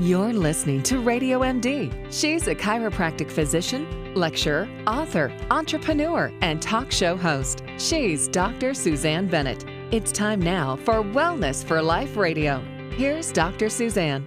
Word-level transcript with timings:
You're 0.00 0.32
listening 0.32 0.84
to 0.84 1.00
Radio 1.00 1.40
MD. 1.40 1.92
She's 2.12 2.46
a 2.46 2.54
chiropractic 2.54 3.28
physician, 3.32 4.14
lecturer, 4.14 4.68
author, 4.86 5.32
entrepreneur, 5.50 6.32
and 6.40 6.62
talk 6.62 6.92
show 6.92 7.16
host. 7.16 7.64
She's 7.78 8.28
Dr. 8.28 8.74
Suzanne 8.74 9.26
Bennett. 9.26 9.64
It's 9.90 10.12
time 10.12 10.40
now 10.40 10.76
for 10.76 11.02
Wellness 11.02 11.64
for 11.64 11.82
Life 11.82 12.16
Radio. 12.16 12.60
Here's 12.92 13.32
Dr. 13.32 13.68
Suzanne. 13.68 14.24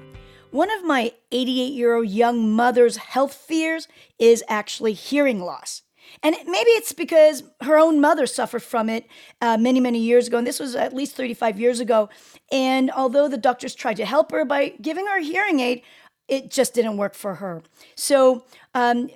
One 0.49 0.70
of 0.70 0.84
my 0.84 1.14
88 1.32 1.72
year 1.72 1.96
old 1.96 2.10
young 2.10 2.52
mother's 2.52 2.98
health 2.98 3.34
fears 3.34 3.88
is 4.20 4.44
actually 4.50 4.92
hearing 4.92 5.40
loss. 5.40 5.84
And 6.24 6.36
maybe 6.46 6.70
it's 6.72 6.94
because 6.94 7.44
her 7.62 7.78
own 7.78 8.00
mother 8.00 8.28
suffered 8.28 8.62
from 8.62 8.90
it 8.90 9.08
uh, 9.42 9.58
many, 9.58 9.80
many 9.80 10.00
years 10.00 10.28
ago. 10.28 10.38
And 10.38 10.46
this 10.46 10.60
was 10.60 10.76
at 10.76 10.94
least 10.94 11.16
35 11.16 11.60
years 11.60 11.80
ago. 11.80 12.10
And 12.52 12.92
although 12.92 13.28
the 13.28 13.38
doctors 13.38 13.74
tried 13.74 13.98
to 13.98 14.06
help 14.06 14.32
her 14.32 14.46
by 14.46 14.74
giving 14.82 15.07
her 15.07 15.18
a 15.18 15.24
hearing 15.24 15.60
aid, 15.60 15.82
it 16.28 16.52
just 16.52 16.74
didn't 16.74 16.98
work 16.98 17.15
for 17.15 17.36
her. 17.36 17.64
So 17.96 18.46
um, 18.76 19.10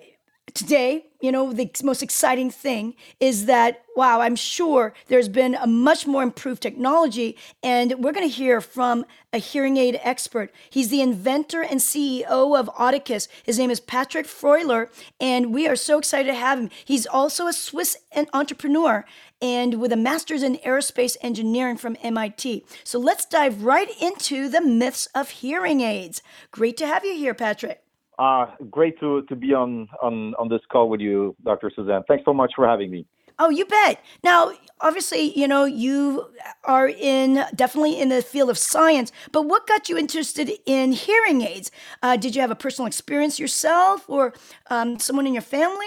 today, 0.56 1.06
you 1.22 1.32
know, 1.32 1.54
the 1.54 1.70
most 1.84 2.02
exciting 2.02 2.50
thing 2.50 2.96
is 3.20 3.46
that, 3.46 3.84
wow, 3.96 4.22
I'm 4.22 4.36
sure 4.36 4.94
there's 5.08 5.30
been 5.30 5.56
a 5.56 5.68
much 5.68 6.08
more 6.08 6.24
improved 6.24 6.62
technology. 6.62 7.38
And 7.62 7.94
we're 8.00 8.14
going 8.14 8.28
to 8.28 8.34
hear 8.34 8.62
from 8.62 9.06
a 9.34 9.38
hearing 9.38 9.78
aid 9.78 10.00
expert. 10.02 10.54
He's 10.70 10.90
the 10.90 11.02
inventor 11.02 11.62
and 11.62 11.80
CEO 11.80 12.58
of 12.58 12.68
Audicus. 12.76 13.28
His 13.44 13.60
name 13.60 13.70
is 13.70 13.80
Patrick 13.80 14.26
Freuler, 14.26 14.90
and 15.20 15.54
we 15.54 15.68
are 15.68 15.76
so 15.76 16.00
excited 16.00 16.30
to 16.30 16.38
have 16.38 16.58
him. 16.58 16.70
He's 16.86 17.06
also 17.06 17.48
a 17.48 17.54
Swiss 17.54 17.98
entrepreneur 18.34 19.06
and 19.42 19.82
with 19.82 19.92
a 19.92 19.98
master's 19.98 20.44
in 20.44 20.56
aerospace 20.58 21.18
engineering 21.22 21.76
from 21.76 21.98
MIT. 22.02 22.66
So 22.86 22.98
let's 22.98 23.26
dive 23.26 23.64
right 23.64 23.90
into 24.02 24.48
the 24.48 24.62
myths 24.62 25.08
of 25.14 25.30
hearing 25.30 25.82
aids. 25.82 26.22
Great 26.52 26.78
to 26.78 26.88
have 26.88 27.04
you 27.04 27.14
here, 27.14 27.34
Patrick. 27.34 27.85
Uh, 28.18 28.46
great 28.70 29.00
to, 29.00 29.24
to 29.24 29.36
be 29.36 29.54
on, 29.54 29.88
on, 30.02 30.34
on 30.36 30.48
this 30.48 30.62
call 30.72 30.90
with 30.90 31.02
you, 31.02 31.36
Dr. 31.44 31.72
Suzanne. 31.76 32.04
Thanks 32.08 32.24
so 32.26 32.34
much 32.34 32.54
for 32.56 32.68
having 32.68 32.90
me. 32.90 33.06
Oh, 33.38 33.50
you 33.50 33.66
bet. 33.66 34.02
Now, 34.24 34.54
obviously, 34.80 35.38
you 35.38 35.48
know, 35.48 35.66
you 35.66 36.28
are 36.64 36.88
in 36.88 37.44
definitely 37.54 38.00
in 38.00 38.08
the 38.08 38.22
field 38.22 38.50
of 38.50 38.58
science, 38.58 39.12
but 39.34 39.44
what 39.44 39.68
got 39.68 39.90
you 39.90 39.98
interested 39.98 40.50
in 40.66 40.94
hearing 40.94 41.42
aids? 41.42 41.70
Uh, 42.02 42.16
did 42.16 42.34
you 42.34 42.42
have 42.42 42.52
a 42.52 42.56
personal 42.56 42.88
experience 42.88 43.38
yourself 43.38 44.10
or 44.10 44.34
um, 44.70 44.98
someone 45.00 45.28
in 45.28 45.34
your 45.34 45.42
family? 45.42 45.86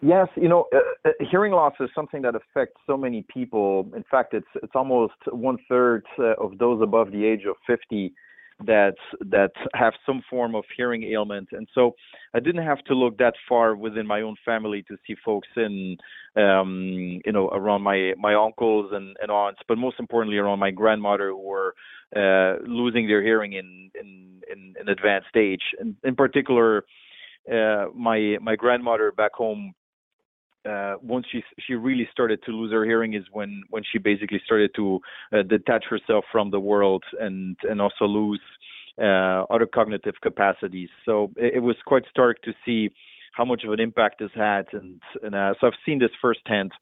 Yes, 0.00 0.28
you 0.36 0.48
know, 0.48 0.66
uh, 0.74 0.78
uh 1.04 1.10
hearing 1.30 1.52
loss 1.52 1.74
is 1.80 1.90
something 1.94 2.22
that 2.22 2.34
affects 2.34 2.80
so 2.86 2.96
many 2.96 3.26
people. 3.28 3.90
In 3.94 4.04
fact, 4.10 4.32
it's 4.32 4.46
it's 4.62 4.74
almost 4.74 5.14
one 5.30 5.58
third 5.68 6.06
uh, 6.18 6.34
of 6.34 6.56
those 6.58 6.80
above 6.80 7.10
the 7.10 7.26
age 7.26 7.44
of 7.46 7.56
50 7.66 8.14
that 8.66 8.94
that 9.20 9.52
have 9.74 9.94
some 10.04 10.22
form 10.28 10.54
of 10.54 10.64
hearing 10.76 11.04
ailment. 11.04 11.48
And 11.52 11.68
so 11.74 11.94
i 12.34 12.40
didn't 12.40 12.64
have 12.64 12.82
to 12.84 12.94
look 12.94 13.16
that 13.18 13.34
far 13.48 13.74
within 13.76 14.06
my 14.06 14.20
own 14.20 14.36
family 14.44 14.82
to 14.88 14.96
see 15.06 15.14
folks 15.24 15.48
in 15.56 15.96
um 16.36 17.20
you 17.24 17.32
know 17.32 17.48
around 17.48 17.82
my 17.82 18.12
my 18.18 18.34
uncles 18.34 18.90
and, 18.92 19.16
and 19.22 19.30
aunts 19.30 19.60
but 19.68 19.78
most 19.78 19.98
importantly 19.98 20.38
around 20.38 20.58
my 20.58 20.70
grandmother 20.70 21.28
who 21.30 21.40
were 21.40 21.74
uh 22.16 22.56
losing 22.66 23.06
their 23.06 23.22
hearing 23.22 23.52
in 23.52 23.90
in 24.00 24.40
in 24.52 24.74
an 24.80 24.88
advanced 24.88 25.34
age. 25.36 25.62
And 25.78 25.96
in 26.04 26.16
particular 26.16 26.84
uh 27.52 27.86
my 27.94 28.38
my 28.40 28.56
grandmother 28.56 29.12
back 29.12 29.32
home 29.34 29.74
uh, 30.68 30.96
once 31.02 31.26
she 31.30 31.42
she 31.66 31.74
really 31.74 32.08
started 32.12 32.42
to 32.44 32.52
lose 32.52 32.72
her 32.72 32.84
hearing 32.84 33.14
is 33.14 33.24
when 33.32 33.62
when 33.70 33.82
she 33.90 33.98
basically 33.98 34.40
started 34.44 34.70
to 34.76 35.00
uh, 35.32 35.42
detach 35.42 35.84
herself 35.88 36.24
from 36.30 36.50
the 36.50 36.60
world 36.60 37.04
and 37.20 37.56
and 37.68 37.80
also 37.80 38.04
lose 38.04 38.40
uh, 39.00 39.44
other 39.50 39.66
cognitive 39.66 40.14
capacities. 40.22 40.88
So 41.04 41.30
it, 41.36 41.54
it, 41.56 41.60
was 41.60 41.76
quite 41.86 42.04
stark 42.10 42.42
to 42.42 42.52
see 42.64 42.90
how 43.32 43.44
much 43.44 43.62
of 43.64 43.72
an 43.72 43.80
impact 43.80 44.18
this 44.18 44.30
had, 44.34 44.66
and 44.72 45.00
and 45.22 45.34
uh, 45.34 45.54
so 45.60 45.68
I've 45.68 45.78
seen 45.86 45.98
this 45.98 46.10
firsthand. 46.20 46.72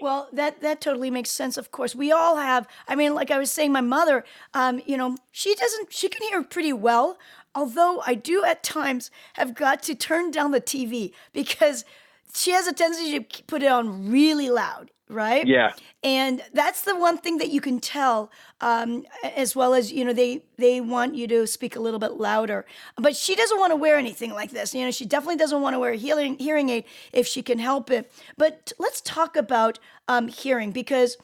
Well, 0.00 0.28
that 0.32 0.60
that 0.62 0.80
totally 0.80 1.10
makes 1.12 1.30
sense. 1.30 1.56
Of 1.56 1.70
course, 1.70 1.94
we 1.94 2.10
all 2.10 2.36
have. 2.36 2.66
I 2.88 2.96
mean, 2.96 3.14
like 3.14 3.30
I 3.30 3.38
was 3.38 3.52
saying, 3.52 3.70
my 3.70 3.80
mother, 3.80 4.24
um, 4.52 4.82
you 4.84 4.96
know, 4.96 5.16
she 5.30 5.54
doesn't. 5.54 5.92
She 5.92 6.08
can 6.08 6.26
hear 6.28 6.42
pretty 6.42 6.72
well. 6.72 7.18
Although 7.54 8.02
I 8.06 8.14
do 8.14 8.44
at 8.44 8.62
times 8.62 9.10
have 9.34 9.54
got 9.54 9.82
to 9.84 9.94
turn 9.94 10.30
down 10.30 10.50
the 10.50 10.60
TV 10.60 11.12
because 11.32 11.84
she 12.34 12.50
has 12.52 12.66
a 12.66 12.72
tendency 12.72 13.18
to 13.18 13.42
put 13.44 13.62
it 13.62 13.70
on 13.70 14.10
really 14.10 14.50
loud 14.50 14.90
right? 15.12 15.46
Yeah. 15.46 15.72
And 16.02 16.42
that's 16.52 16.82
the 16.82 16.96
one 16.96 17.18
thing 17.18 17.38
that 17.38 17.50
you 17.50 17.60
can 17.60 17.78
tell 17.78 18.30
um, 18.60 19.04
as 19.36 19.54
well 19.54 19.74
as 19.74 19.92
you 19.92 20.04
know 20.04 20.12
they 20.12 20.42
they 20.56 20.80
want 20.80 21.14
you 21.14 21.28
to 21.28 21.46
speak 21.46 21.76
a 21.76 21.80
little 21.80 22.00
bit 22.00 22.12
louder. 22.12 22.66
But 22.96 23.14
she 23.14 23.34
doesn't 23.34 23.58
want 23.58 23.70
to 23.70 23.76
wear 23.76 23.96
anything 23.96 24.32
like 24.32 24.50
this. 24.50 24.74
You 24.74 24.84
know 24.84 24.90
she 24.90 25.04
definitely 25.06 25.36
doesn't 25.36 25.60
want 25.60 25.74
to 25.74 25.78
wear 25.78 25.92
a 25.92 25.96
hearing 25.96 26.38
hearing 26.38 26.70
aid 26.70 26.84
if 27.12 27.26
she 27.26 27.42
can 27.42 27.58
help 27.58 27.90
it. 27.90 28.10
But 28.36 28.72
let's 28.78 29.00
talk 29.00 29.36
about 29.36 29.78
um, 30.08 30.28
hearing 30.28 30.72
because 30.72 31.16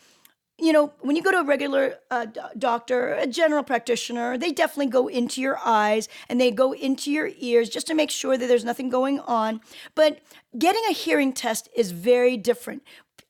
you 0.58 0.72
know, 0.72 0.92
when 1.00 1.14
you 1.14 1.22
go 1.22 1.30
to 1.30 1.38
a 1.38 1.44
regular 1.44 1.98
uh, 2.10 2.26
doctor, 2.58 3.14
a 3.14 3.26
general 3.26 3.62
practitioner, 3.62 4.36
they 4.36 4.50
definitely 4.50 4.90
go 4.90 5.06
into 5.06 5.40
your 5.40 5.58
eyes 5.64 6.08
and 6.28 6.40
they 6.40 6.50
go 6.50 6.72
into 6.72 7.12
your 7.12 7.30
ears 7.38 7.68
just 7.68 7.86
to 7.86 7.94
make 7.94 8.10
sure 8.10 8.36
that 8.36 8.46
there's 8.48 8.64
nothing 8.64 8.88
going 8.88 9.20
on. 9.20 9.60
But 9.94 10.18
getting 10.58 10.82
a 10.90 10.92
hearing 10.92 11.32
test 11.32 11.68
is 11.76 11.92
very 11.92 12.36
different. 12.36 12.82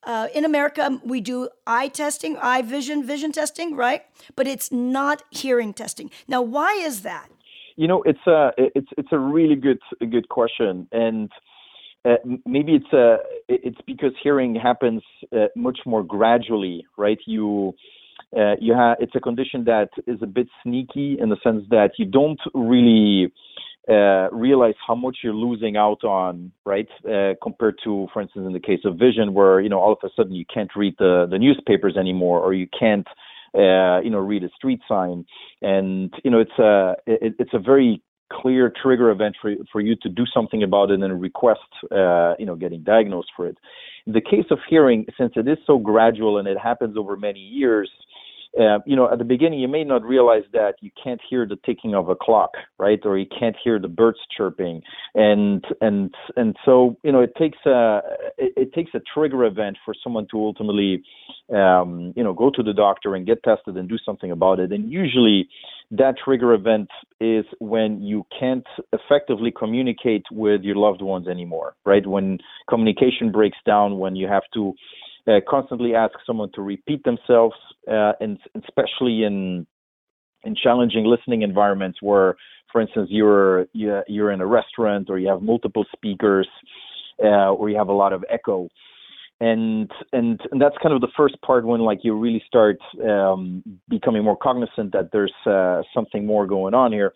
Uh, 0.04 0.28
in 0.34 0.44
America, 0.44 1.00
we 1.04 1.20
do 1.20 1.50
eye 1.66 1.88
testing, 1.88 2.38
eye 2.38 2.62
vision, 2.62 3.04
vision 3.04 3.30
testing, 3.30 3.76
right? 3.76 4.04
But 4.34 4.46
it's 4.46 4.72
not 4.72 5.22
hearing 5.30 5.74
testing. 5.74 6.10
Now, 6.28 6.40
why 6.40 6.72
is 6.74 7.02
that? 7.02 7.28
You 7.76 7.88
know, 7.88 8.02
it's 8.02 8.26
a 8.26 8.50
it's 8.56 8.88
it's 8.96 9.12
a 9.12 9.18
really 9.18 9.54
good 9.54 9.78
good 9.98 10.28
question, 10.28 10.88
and 10.90 11.30
uh, 12.08 12.16
maybe 12.46 12.74
it's 12.74 12.92
a 12.92 13.14
uh, 13.14 13.16
it's 13.48 13.80
because 13.86 14.12
hearing 14.22 14.54
happens 14.54 15.02
uh, 15.32 15.46
much 15.56 15.80
more 15.84 16.02
gradually, 16.02 16.86
right? 16.96 17.18
You 17.26 17.74
uh, 18.36 18.54
you 18.60 18.74
have 18.74 18.96
it's 19.00 19.14
a 19.14 19.20
condition 19.20 19.64
that 19.64 19.90
is 20.06 20.18
a 20.22 20.26
bit 20.26 20.48
sneaky 20.62 21.18
in 21.20 21.28
the 21.28 21.36
sense 21.42 21.64
that 21.70 21.92
you 21.98 22.06
don't 22.06 22.40
really 22.54 23.32
uh, 23.88 24.28
realize 24.32 24.74
how 24.86 24.94
much 24.94 25.18
you're 25.22 25.34
losing 25.34 25.76
out 25.76 26.04
on, 26.04 26.52
right? 26.64 26.88
Uh, 27.08 27.34
compared 27.42 27.78
to, 27.84 28.06
for 28.12 28.20
instance, 28.22 28.44
in 28.46 28.52
the 28.52 28.60
case 28.60 28.80
of 28.84 28.96
vision, 28.96 29.34
where 29.34 29.60
you 29.60 29.68
know 29.68 29.80
all 29.80 29.92
of 29.92 29.98
a 30.04 30.10
sudden 30.14 30.32
you 30.32 30.44
can't 30.52 30.70
read 30.76 30.94
the 30.98 31.26
the 31.30 31.38
newspapers 31.38 31.96
anymore, 31.96 32.40
or 32.40 32.52
you 32.54 32.68
can't, 32.78 33.06
uh, 33.54 34.00
you 34.00 34.10
know, 34.10 34.18
read 34.18 34.44
a 34.44 34.50
street 34.50 34.80
sign, 34.88 35.24
and 35.62 36.12
you 36.22 36.30
know 36.30 36.40
it's 36.40 36.58
a 36.58 36.96
it, 37.06 37.34
it's 37.38 37.54
a 37.54 37.58
very 37.58 38.02
clear 38.32 38.72
trigger 38.82 39.10
event 39.10 39.36
for, 39.40 39.54
for 39.72 39.80
you 39.80 39.96
to 40.02 40.08
do 40.08 40.24
something 40.32 40.62
about 40.62 40.90
it 40.90 41.00
and 41.00 41.20
request, 41.20 41.60
uh, 41.90 42.34
you 42.38 42.46
know, 42.46 42.54
getting 42.54 42.82
diagnosed 42.82 43.30
for 43.36 43.46
it. 43.46 43.56
In 44.06 44.12
the 44.12 44.20
case 44.20 44.46
of 44.50 44.58
hearing, 44.68 45.06
since 45.18 45.32
it 45.36 45.46
is 45.48 45.58
so 45.66 45.78
gradual 45.78 46.38
and 46.38 46.48
it 46.48 46.58
happens 46.58 46.96
over 46.96 47.16
many 47.16 47.40
years, 47.40 47.90
uh, 48.58 48.78
you 48.86 48.96
know, 48.96 49.10
at 49.10 49.18
the 49.18 49.24
beginning, 49.24 49.60
you 49.60 49.68
may 49.68 49.84
not 49.84 50.02
realize 50.02 50.42
that 50.52 50.74
you 50.80 50.90
can't 51.02 51.20
hear 51.28 51.46
the 51.46 51.58
ticking 51.66 51.94
of 51.94 52.08
a 52.08 52.16
clock, 52.16 52.52
right? 52.78 52.98
Or 53.04 53.18
you 53.18 53.26
can't 53.38 53.56
hear 53.62 53.78
the 53.78 53.88
birds 53.88 54.18
chirping, 54.36 54.82
and 55.14 55.64
and 55.80 56.14
and 56.36 56.56
so 56.64 56.96
you 57.02 57.12
know, 57.12 57.20
it 57.20 57.34
takes 57.36 57.58
a 57.66 58.00
it, 58.38 58.52
it 58.56 58.72
takes 58.72 58.92
a 58.94 59.00
trigger 59.14 59.44
event 59.44 59.76
for 59.84 59.94
someone 60.02 60.26
to 60.30 60.38
ultimately, 60.38 61.02
um, 61.54 62.12
you 62.16 62.24
know, 62.24 62.32
go 62.32 62.50
to 62.50 62.62
the 62.62 62.72
doctor 62.72 63.14
and 63.14 63.26
get 63.26 63.42
tested 63.42 63.76
and 63.76 63.88
do 63.88 63.98
something 64.04 64.30
about 64.30 64.60
it. 64.60 64.72
And 64.72 64.90
usually, 64.90 65.48
that 65.90 66.14
trigger 66.22 66.52
event 66.54 66.88
is 67.20 67.44
when 67.60 68.02
you 68.02 68.26
can't 68.38 68.66
effectively 68.92 69.52
communicate 69.56 70.24
with 70.30 70.62
your 70.62 70.76
loved 70.76 71.02
ones 71.02 71.28
anymore, 71.28 71.74
right? 71.84 72.06
When 72.06 72.38
communication 72.68 73.30
breaks 73.30 73.58
down, 73.66 73.98
when 73.98 74.16
you 74.16 74.26
have 74.26 74.44
to 74.54 74.74
uh, 75.28 75.40
constantly 75.48 75.94
ask 75.94 76.14
someone 76.26 76.50
to 76.54 76.62
repeat 76.62 77.02
themselves, 77.04 77.56
uh, 77.90 78.12
and 78.20 78.38
especially 78.64 79.24
in 79.24 79.66
in 80.44 80.54
challenging 80.54 81.04
listening 81.04 81.42
environments 81.42 81.98
where, 82.00 82.36
for 82.72 82.80
instance, 82.80 83.08
you're 83.10 83.66
you're 83.72 84.30
in 84.30 84.40
a 84.40 84.46
restaurant 84.46 85.10
or 85.10 85.18
you 85.18 85.28
have 85.28 85.42
multiple 85.42 85.84
speakers, 85.94 86.48
uh, 87.22 87.50
or 87.52 87.68
you 87.68 87.76
have 87.76 87.88
a 87.88 87.92
lot 87.92 88.12
of 88.12 88.24
echo. 88.30 88.68
And, 89.40 89.88
and 90.12 90.40
and 90.50 90.60
that's 90.60 90.74
kind 90.82 90.92
of 90.92 91.00
the 91.00 91.12
first 91.16 91.40
part 91.42 91.64
when 91.64 91.80
like 91.80 92.00
you 92.02 92.12
really 92.14 92.42
start 92.46 92.78
um, 93.08 93.62
becoming 93.88 94.24
more 94.24 94.36
cognizant 94.36 94.92
that 94.92 95.10
there's 95.12 95.32
uh, 95.46 95.82
something 95.94 96.26
more 96.26 96.44
going 96.46 96.74
on 96.74 96.90
here, 96.90 97.12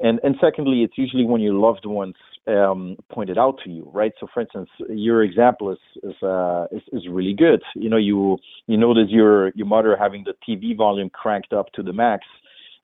and 0.00 0.20
and 0.22 0.36
secondly, 0.40 0.82
it's 0.82 0.98
usually 0.98 1.24
when 1.24 1.40
your 1.40 1.54
loved 1.54 1.86
ones 1.86 2.14
um, 2.46 2.96
pointed 3.10 3.38
out 3.38 3.58
to 3.64 3.70
you, 3.70 3.90
right? 3.92 4.12
So, 4.20 4.26
for 4.32 4.40
instance, 4.40 4.68
your 4.88 5.22
example 5.22 5.72
is 5.72 5.78
is, 6.02 6.22
uh, 6.22 6.66
is 6.70 6.82
is 6.92 7.08
really 7.10 7.34
good. 7.34 7.62
You 7.74 7.88
know, 7.88 7.96
you 7.96 8.38
you 8.66 8.76
notice 8.76 9.08
your 9.08 9.50
your 9.54 9.66
mother 9.66 9.96
having 9.98 10.24
the 10.24 10.34
TV 10.46 10.76
volume 10.76 11.10
cranked 11.10 11.52
up 11.52 11.72
to 11.72 11.82
the 11.82 11.92
max. 11.92 12.26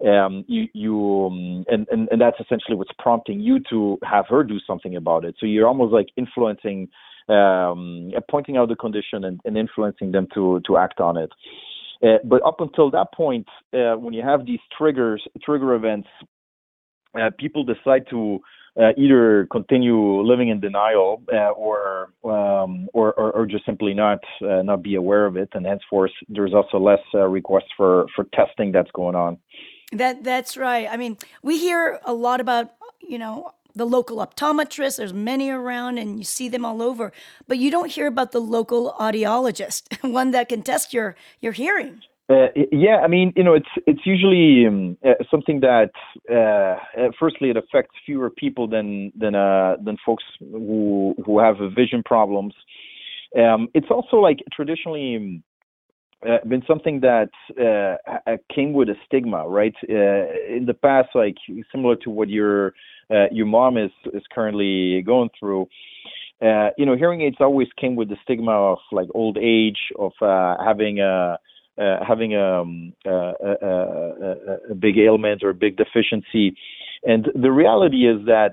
Um, 0.04 0.44
you 0.48 0.68
you 0.72 1.26
um, 1.26 1.64
and, 1.68 1.86
and 1.90 2.08
and 2.10 2.20
that's 2.20 2.40
essentially 2.40 2.76
what's 2.76 2.90
prompting 2.98 3.40
you 3.40 3.60
to 3.70 3.98
have 4.02 4.24
her 4.28 4.42
do 4.42 4.58
something 4.66 4.96
about 4.96 5.24
it. 5.24 5.36
So 5.38 5.46
you're 5.46 5.68
almost 5.68 5.92
like 5.92 6.08
influencing, 6.16 6.88
um, 7.28 8.10
pointing 8.30 8.56
out 8.56 8.68
the 8.70 8.76
condition 8.76 9.24
and, 9.24 9.38
and 9.44 9.58
influencing 9.58 10.12
them 10.12 10.28
to 10.34 10.60
to 10.66 10.78
act 10.78 10.98
on 10.98 11.18
it. 11.18 11.30
Uh, 12.02 12.18
but 12.24 12.42
up 12.44 12.60
until 12.60 12.90
that 12.90 13.12
point, 13.14 13.46
uh, 13.72 13.94
when 13.94 14.12
you 14.12 14.22
have 14.22 14.44
these 14.44 14.58
triggers, 14.76 15.22
trigger 15.44 15.74
events 15.74 16.08
uh, 17.20 17.30
people 17.38 17.64
decide 17.64 18.06
to 18.10 18.40
uh, 18.80 18.92
either 18.96 19.46
continue 19.50 20.22
living 20.22 20.48
in 20.48 20.58
denial 20.60 21.22
uh, 21.32 21.50
or, 21.50 22.10
um, 22.24 22.88
or, 22.94 23.12
or, 23.14 23.32
or 23.32 23.46
just 23.46 23.66
simply 23.66 23.92
not 23.92 24.20
uh, 24.42 24.62
not 24.62 24.82
be 24.82 24.94
aware 24.94 25.26
of 25.26 25.36
it, 25.36 25.50
and 25.52 25.66
henceforth 25.66 26.10
there's 26.28 26.54
also 26.54 26.78
less 26.78 27.00
uh, 27.14 27.26
requests 27.26 27.70
for 27.76 28.06
for 28.16 28.24
testing 28.34 28.72
that's 28.72 28.90
going 28.92 29.14
on. 29.14 29.36
That 29.92 30.24
that's 30.24 30.56
right. 30.56 30.88
I 30.90 30.96
mean, 30.96 31.18
we 31.42 31.58
hear 31.58 32.00
a 32.04 32.14
lot 32.14 32.40
about 32.40 32.72
you 33.00 33.18
know 33.18 33.52
the 33.74 33.84
local 33.84 34.18
optometrist. 34.18 34.96
There's 34.96 35.12
many 35.12 35.50
around, 35.50 35.98
and 35.98 36.16
you 36.18 36.24
see 36.24 36.48
them 36.48 36.64
all 36.64 36.80
over, 36.80 37.12
but 37.46 37.58
you 37.58 37.70
don't 37.70 37.90
hear 37.90 38.06
about 38.06 38.32
the 38.32 38.40
local 38.40 38.94
audiologist, 38.98 40.02
one 40.10 40.30
that 40.30 40.48
can 40.48 40.62
test 40.62 40.94
your 40.94 41.14
your 41.40 41.52
hearing. 41.52 42.00
Uh, 42.32 42.46
yeah, 42.72 42.98
I 43.04 43.08
mean, 43.08 43.32
you 43.36 43.44
know, 43.44 43.54
it's 43.54 43.68
it's 43.86 44.06
usually 44.06 44.66
um, 44.66 44.96
uh, 45.04 45.14
something 45.30 45.60
that, 45.60 45.90
uh, 46.30 46.76
uh, 47.00 47.10
firstly, 47.20 47.50
it 47.50 47.56
affects 47.58 47.94
fewer 48.06 48.30
people 48.30 48.66
than 48.68 49.12
than 49.18 49.34
uh, 49.34 49.76
than 49.84 49.96
folks 50.06 50.24
who 50.40 51.14
who 51.26 51.40
have 51.40 51.56
vision 51.76 52.02
problems. 52.04 52.54
Um, 53.38 53.68
it's 53.74 53.88
also 53.90 54.16
like 54.18 54.38
traditionally 54.52 55.16
um, 55.16 55.42
uh, 56.30 56.38
been 56.48 56.62
something 56.66 57.00
that 57.00 57.30
came 58.54 58.72
with 58.72 58.88
a 58.88 58.96
stigma, 59.06 59.46
right? 59.48 59.74
in 59.88 60.64
the 60.66 60.74
past, 60.74 61.10
like 61.14 61.36
similar 61.72 61.96
to 61.96 62.10
what 62.10 62.28
your 62.30 62.72
your 63.30 63.46
mom 63.46 63.76
is 63.76 63.92
is 64.14 64.22
currently 64.34 65.02
going 65.02 65.30
through. 65.38 65.68
you 66.78 66.86
know, 66.86 66.96
hearing 66.96 67.20
aids 67.22 67.36
always 67.40 67.68
came 67.80 67.96
with 67.96 68.08
the 68.08 68.16
stigma 68.24 68.52
of 68.52 68.78
like 68.92 69.08
old 69.14 69.38
age, 69.38 69.80
of 69.98 70.12
having 70.64 71.00
a 71.00 71.38
uh, 71.78 72.04
having 72.06 72.36
um, 72.36 72.92
a, 73.06 73.10
a, 73.10 73.56
a, 73.62 74.56
a, 74.70 74.74
big 74.74 74.98
ailment 74.98 75.42
or 75.42 75.50
a 75.50 75.54
big 75.54 75.76
deficiency. 75.76 76.54
And 77.04 77.28
the 77.34 77.50
reality 77.50 78.06
is 78.06 78.26
that 78.26 78.52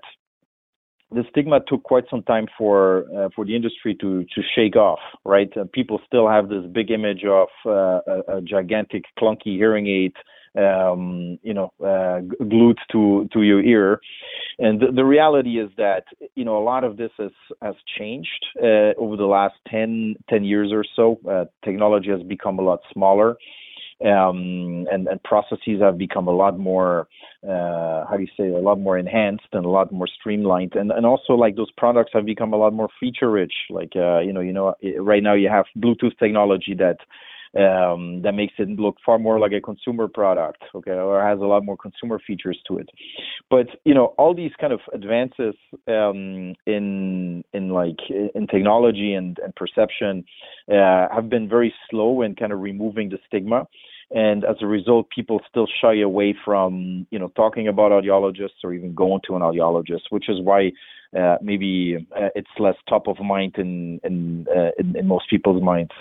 the 1.11 1.23
stigma 1.29 1.59
took 1.67 1.83
quite 1.83 2.05
some 2.09 2.23
time 2.23 2.47
for 2.57 3.05
uh, 3.17 3.29
for 3.35 3.43
the 3.43 3.55
industry 3.55 3.95
to 3.99 4.23
to 4.23 4.41
shake 4.55 4.75
off. 4.75 4.99
Right, 5.25 5.49
uh, 5.57 5.65
people 5.73 5.99
still 6.05 6.29
have 6.29 6.49
this 6.49 6.65
big 6.71 6.91
image 6.91 7.23
of 7.25 7.47
uh, 7.65 7.99
a, 8.27 8.41
gigantic 8.41 9.03
clunky 9.17 9.57
hearing 9.57 9.87
aid 9.87 10.13
um, 10.57 11.37
you 11.43 11.53
know, 11.53 11.71
uh, 11.83 12.21
glued 12.45 12.79
to 12.91 13.27
to 13.33 13.41
your 13.43 13.61
ear. 13.61 13.99
And 14.59 14.81
the, 14.81 14.87
the, 14.93 15.05
reality 15.05 15.57
is 15.57 15.69
that 15.77 16.03
you 16.35 16.43
know 16.43 16.57
a 16.57 16.63
lot 16.63 16.83
of 16.83 16.97
this 16.97 17.11
has 17.17 17.31
has 17.61 17.75
changed 17.97 18.45
uh, 18.61 18.93
over 18.97 19.15
the 19.15 19.25
last 19.25 19.55
10, 19.69 20.15
10 20.29 20.43
years 20.43 20.71
or 20.73 20.83
so. 20.95 21.17
Uh, 21.29 21.45
technology 21.63 22.09
has 22.09 22.21
become 22.23 22.59
a 22.59 22.61
lot 22.61 22.79
smaller. 22.91 23.37
Um, 24.01 24.87
and, 24.89 25.07
and 25.07 25.21
processes 25.23 25.81
have 25.81 25.97
become 25.97 26.29
a 26.29 26.33
lot 26.33 26.57
more, 26.57 27.09
uh, 27.43 28.05
how 28.05 28.13
do 28.15 28.21
you 28.21 28.29
say, 28.37 28.47
a 28.47 28.61
lot 28.61 28.79
more 28.79 28.97
enhanced 28.97 29.47
and 29.51 29.65
a 29.65 29.69
lot 29.69 29.91
more 29.91 30.07
streamlined, 30.07 30.75
and 30.75 30.89
and 30.91 31.05
also 31.05 31.33
like 31.33 31.57
those 31.57 31.71
products 31.75 32.11
have 32.13 32.25
become 32.25 32.53
a 32.53 32.57
lot 32.57 32.71
more 32.71 32.87
feature 32.97 33.29
rich. 33.29 33.53
Like 33.69 33.91
uh, 33.97 34.19
you 34.19 34.31
know, 34.31 34.39
you 34.39 34.53
know, 34.53 34.73
right 34.99 35.21
now 35.21 35.33
you 35.33 35.49
have 35.49 35.65
Bluetooth 35.77 36.17
technology 36.17 36.75
that 36.79 36.97
um, 37.57 38.21
that 38.21 38.33
makes 38.33 38.53
it 38.59 38.69
look 38.69 38.97
far 39.03 39.17
more 39.17 39.39
like 39.39 39.51
a 39.53 39.61
consumer 39.61 40.07
product, 40.07 40.61
okay, 40.75 40.91
or 40.91 41.21
has 41.21 41.39
a 41.39 41.45
lot 41.45 41.65
more 41.65 41.77
consumer 41.77 42.19
features 42.25 42.59
to 42.67 42.77
it. 42.77 42.89
But 43.49 43.67
you 43.85 43.93
know, 43.93 44.13
all 44.17 44.35
these 44.35 44.51
kind 44.59 44.71
of 44.73 44.81
advances 44.93 45.55
um, 45.87 46.53
in 46.65 47.43
in 47.53 47.69
like 47.69 47.99
in 48.09 48.47
technology 48.47 49.13
and, 49.13 49.37
and 49.43 49.55
perception 49.55 50.23
uh, 50.71 51.07
have 51.13 51.29
been 51.29 51.49
very 51.49 51.73
slow 51.89 52.21
in 52.21 52.35
kind 52.35 52.53
of 52.53 52.59
removing 52.59 53.09
the 53.09 53.17
stigma. 53.27 53.67
And 54.11 54.43
as 54.43 54.55
a 54.61 54.65
result, 54.65 55.07
people 55.13 55.39
still 55.47 55.67
shy 55.81 55.99
away 55.99 56.35
from, 56.43 57.05
you 57.11 57.19
know, 57.19 57.31
talking 57.35 57.67
about 57.67 57.91
audiologists 57.91 58.63
or 58.63 58.73
even 58.73 58.95
going 58.95 59.21
to 59.27 59.35
an 59.35 59.43
audiologist, 59.43 60.09
which 60.09 60.29
is 60.29 60.41
why 60.41 60.71
uh, 61.17 61.37
maybe 61.43 62.07
uh, 62.15 62.29
it's 62.33 62.49
less 62.57 62.75
top 62.87 63.07
of 63.07 63.19
mind 63.19 63.55
in 63.57 63.99
in, 64.03 64.47
uh, 64.55 64.71
in 64.79 64.95
in 64.95 65.07
most 65.07 65.29
people's 65.29 65.61
minds. 65.61 65.91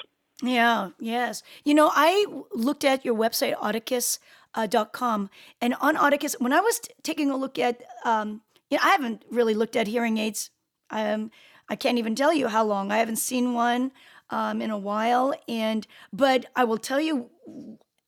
Yeah, 0.42 0.90
yes. 1.00 1.42
You 1.64 1.74
know, 1.74 1.90
I 1.92 2.26
looked 2.52 2.84
at 2.84 3.04
your 3.04 3.14
website, 3.14 3.56
audicus.com, 3.56 5.24
uh, 5.24 5.28
and 5.60 5.74
on 5.80 5.96
Audicus, 5.96 6.40
when 6.40 6.52
I 6.52 6.60
was 6.60 6.78
t- 6.78 6.94
taking 7.02 7.30
a 7.30 7.36
look 7.36 7.58
at, 7.58 7.82
um, 8.04 8.42
you 8.70 8.76
know, 8.76 8.84
I 8.84 8.90
haven't 8.90 9.24
really 9.30 9.54
looked 9.54 9.74
at 9.74 9.88
hearing 9.88 10.18
aids. 10.18 10.50
Um, 10.90 11.30
I 11.68 11.76
can't 11.76 11.98
even 11.98 12.14
tell 12.14 12.32
you 12.32 12.48
how 12.48 12.64
long. 12.64 12.92
I 12.92 12.98
haven't 12.98 13.16
seen 13.16 13.52
one 13.52 13.92
um, 14.30 14.62
in 14.62 14.70
a 14.70 14.78
while. 14.78 15.34
And, 15.48 15.86
but 16.12 16.46
I 16.54 16.64
will 16.64 16.78
tell 16.78 17.00
you 17.00 17.30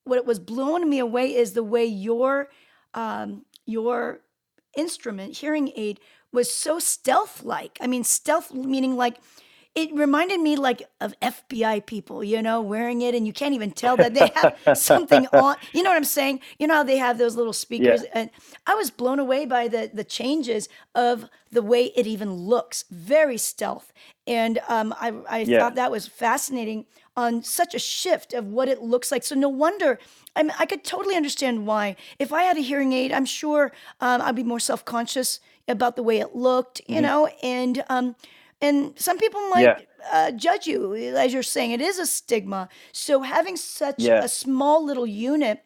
what 0.05 0.25
was 0.25 0.39
blowing 0.39 0.89
me 0.89 0.99
away 0.99 1.35
is 1.35 1.53
the 1.53 1.65
way 1.65 1.85
your, 1.85 2.49
um, 2.95 3.45
your 3.67 4.21
instrument, 4.77 5.39
hearing 5.39 5.73
aid, 5.77 6.01
was 6.33 6.53
so 6.53 6.79
stealth 6.79 7.43
like. 7.43 7.77
I 7.81 7.87
mean, 7.87 8.05
stealth 8.05 8.53
meaning 8.55 8.97
like, 8.97 9.17
it 9.75 9.93
reminded 9.95 10.41
me 10.41 10.57
like 10.57 10.83
of 11.01 11.15
FBI 11.21 11.87
people, 11.87 12.25
you 12.25 12.43
know, 12.43 12.61
wearing 12.61 13.03
it 13.03 13.15
and 13.15 13.27
you 13.27 13.33
can't 13.33 13.55
even 13.55 13.71
tell 13.71 13.97
that 13.97 14.15
they 14.15 14.31
have 14.35 14.77
something 14.79 15.27
on. 15.33 15.57
You 15.73 15.83
know 15.83 15.91
what 15.91 15.97
I'm 15.97 16.05
saying? 16.05 16.41
You 16.59 16.67
know 16.67 16.75
how 16.75 16.83
they 16.83 16.97
have 16.97 17.19
those 17.19 17.37
little 17.37 17.53
speakers 17.53 18.03
yeah. 18.03 18.11
and 18.15 18.31
I 18.67 18.75
was 18.75 18.91
blown 18.91 19.21
away 19.21 19.47
by 19.47 19.69
the 19.69 19.91
the 19.93 20.03
changes 20.03 20.69
of 20.95 21.29
the 21.53 21.63
way 21.63 21.87
it 21.97 22.07
even 22.07 22.33
looks. 22.33 22.85
Very 22.91 23.39
stealth. 23.39 23.93
And 24.27 24.59
um, 24.69 24.93
I 25.01 25.13
I 25.29 25.39
yeah. 25.41 25.61
thought 25.61 25.77
that 25.77 25.93
was 25.93 26.09
fascinating 26.09 26.87
on 27.17 27.43
such 27.43 27.75
a 27.75 27.79
shift 27.79 28.33
of 28.33 28.47
what 28.47 28.69
it 28.69 28.83
looks 28.83 29.13
like. 29.13 29.23
So 29.23 29.37
no 29.37 29.49
wonder 29.49 29.99
I 30.35 30.43
mean, 30.43 30.53
I 30.59 30.67
could 30.67 30.85
totally 30.85 31.17
understand 31.17 31.67
why. 31.67 31.97
If 32.19 32.33
I 32.33 32.43
had 32.43 32.57
a 32.57 32.61
hearing 32.61 32.93
aid, 32.93 33.13
I'm 33.13 33.25
sure 33.25 33.73
um, 34.01 34.21
I'd 34.23 34.37
be 34.37 34.45
more 34.45 34.61
self-conscious 34.61 35.41
about 35.69 35.97
the 35.97 36.03
way 36.03 36.19
it 36.19 36.35
looked, 36.35 36.81
you 36.87 36.97
mm-hmm. 36.97 37.03
know, 37.03 37.27
and 37.43 37.85
um, 37.89 38.17
and 38.61 38.99
some 38.99 39.19
people 39.19 39.41
might 39.49 39.63
yeah. 39.63 39.79
uh, 40.13 40.31
judge 40.33 40.67
you, 40.67 40.95
as 40.95 41.33
you're 41.33 41.43
saying, 41.43 41.71
it 41.71 41.81
is 41.81 41.99
a 41.99 42.07
stigma. 42.07 42.69
So 42.93 43.23
having 43.23 43.57
such 43.57 43.97
yeah. 43.99 44.23
a 44.23 44.29
small 44.29 44.85
little 44.85 45.07
unit 45.07 45.65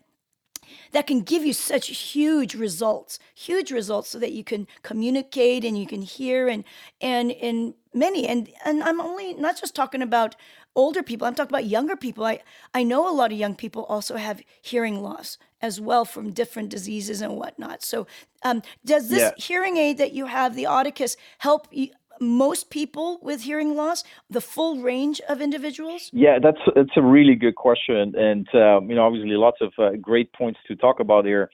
that 0.92 1.06
can 1.06 1.20
give 1.20 1.44
you 1.44 1.52
such 1.52 1.88
huge 1.88 2.54
results, 2.54 3.18
huge 3.34 3.70
results, 3.70 4.10
so 4.10 4.18
that 4.18 4.32
you 4.32 4.44
can 4.44 4.66
communicate 4.82 5.64
and 5.64 5.78
you 5.78 5.86
can 5.86 6.02
hear 6.02 6.48
and 6.48 6.64
and 7.00 7.32
and 7.32 7.74
many 7.92 8.26
and 8.26 8.48
and 8.64 8.82
I'm 8.82 9.00
only 9.00 9.34
not 9.34 9.60
just 9.60 9.74
talking 9.74 10.02
about 10.02 10.36
older 10.76 11.02
people. 11.02 11.26
I'm 11.26 11.34
talking 11.34 11.50
about 11.50 11.66
younger 11.66 11.96
people. 11.96 12.24
I 12.24 12.40
I 12.72 12.82
know 12.82 13.08
a 13.10 13.14
lot 13.14 13.32
of 13.32 13.38
young 13.38 13.56
people 13.56 13.84
also 13.84 14.16
have 14.16 14.42
hearing 14.62 15.02
loss 15.02 15.38
as 15.60 15.80
well 15.80 16.04
from 16.04 16.30
different 16.30 16.68
diseases 16.68 17.22
and 17.22 17.36
whatnot. 17.36 17.82
So, 17.82 18.06
um, 18.42 18.62
does 18.84 19.08
this 19.08 19.20
yeah. 19.20 19.32
hearing 19.38 19.78
aid 19.78 19.96
that 19.96 20.12
you 20.12 20.26
have, 20.26 20.54
the 20.54 20.64
Audicus, 20.64 21.16
help 21.38 21.68
you, 21.70 21.88
most 22.20 22.70
people 22.70 23.18
with 23.22 23.42
hearing 23.42 23.74
loss, 23.74 24.04
the 24.30 24.40
full 24.40 24.82
range 24.82 25.20
of 25.28 25.40
individuals? 25.40 26.10
Yeah, 26.12 26.38
that's 26.42 26.60
that's 26.74 26.96
a 26.96 27.02
really 27.02 27.34
good 27.34 27.54
question, 27.54 28.14
and 28.16 28.46
um, 28.54 28.88
you 28.88 28.96
know, 28.96 29.04
obviously, 29.04 29.30
lots 29.30 29.58
of 29.60 29.72
uh, 29.78 29.96
great 30.00 30.32
points 30.32 30.60
to 30.68 30.76
talk 30.76 31.00
about 31.00 31.24
here. 31.24 31.50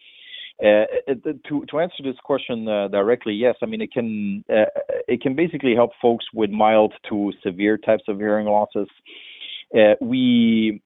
Uh, 0.63 0.85
to 1.49 1.65
to 1.71 1.81
answer 1.81 2.03
this 2.03 2.17
question 2.23 2.69
uh, 2.69 2.89
directly, 2.89 3.33
yes, 3.33 3.57
I 3.63 3.67
mean 3.67 3.81
it 3.81 3.93
can 3.93 4.45
uh, 4.51 4.67
it 5.09 5.23
can 5.23 5.35
basically 5.35 5.75
help 5.75 5.93
folks 6.03 6.27
with 6.35 6.51
mild 6.51 6.93
to 7.09 7.33
severe 7.43 7.79
types 7.79 8.05
of 8.09 8.19
hearing 8.19 8.47
losses. 8.47 8.89
Uh, 9.75 9.95
we 10.01 10.83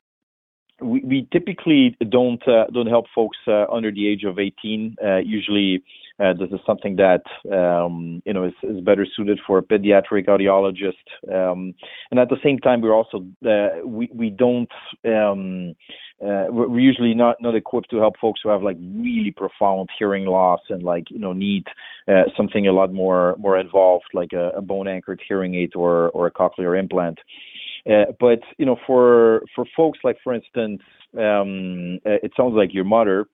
we, 0.80 1.00
we 1.00 1.28
typically 1.32 1.96
don't 2.08 2.46
uh, 2.46 2.66
don't 2.72 2.86
help 2.86 3.06
folks 3.14 3.38
uh, 3.46 3.66
under 3.72 3.90
the 3.90 4.08
age 4.08 4.24
of 4.24 4.38
18. 4.38 4.96
Uh, 5.02 5.16
usually, 5.16 5.76
uh, 5.76 5.80
this 6.18 6.50
is 6.52 6.60
something 6.66 6.96
that 6.96 7.22
um, 7.52 8.22
you 8.24 8.32
know 8.32 8.44
is, 8.44 8.80
better 8.82 9.06
suited 9.16 9.40
for 9.46 9.58
a 9.58 9.62
pediatric 9.62 10.26
audiologist. 10.26 11.06
Um, 11.32 11.74
and 12.10 12.20
at 12.20 12.28
the 12.28 12.36
same 12.42 12.58
time, 12.58 12.80
we're 12.80 12.94
also 12.94 13.24
uh, 13.46 13.86
we 13.86 14.08
we 14.12 14.30
don't 14.30 14.70
um, 15.04 15.74
uh, 16.22 16.46
we're 16.50 16.78
usually 16.78 17.14
not 17.14 17.36
equipped 17.54 17.90
to 17.90 17.98
help 17.98 18.14
folks 18.20 18.40
who 18.42 18.48
have 18.48 18.62
like 18.62 18.76
really 18.80 19.32
profound 19.36 19.88
hearing 19.98 20.26
loss 20.26 20.60
and 20.68 20.82
like 20.82 21.10
you 21.10 21.18
know 21.18 21.32
need 21.32 21.64
something 22.36 22.66
a 22.66 22.72
lot 22.72 22.92
more 22.92 23.36
more 23.38 23.58
involved, 23.58 24.04
like 24.12 24.32
a, 24.32 24.50
a 24.50 24.62
bone 24.62 24.88
anchored 24.88 25.20
hearing 25.26 25.54
aid 25.54 25.72
or 25.74 26.10
or 26.10 26.26
a 26.26 26.32
cochlear 26.32 26.78
implant. 26.78 27.18
Uh, 27.88 28.06
but 28.18 28.40
you 28.58 28.64
know, 28.64 28.76
for 28.86 29.42
for 29.54 29.66
folks 29.76 29.98
like, 30.04 30.16
for 30.24 30.32
instance, 30.32 30.80
uh, 31.16 31.44
it 32.04 32.32
sounds 32.36 32.54
like 32.54 32.72
your 32.72 32.84
mother, 32.84 33.26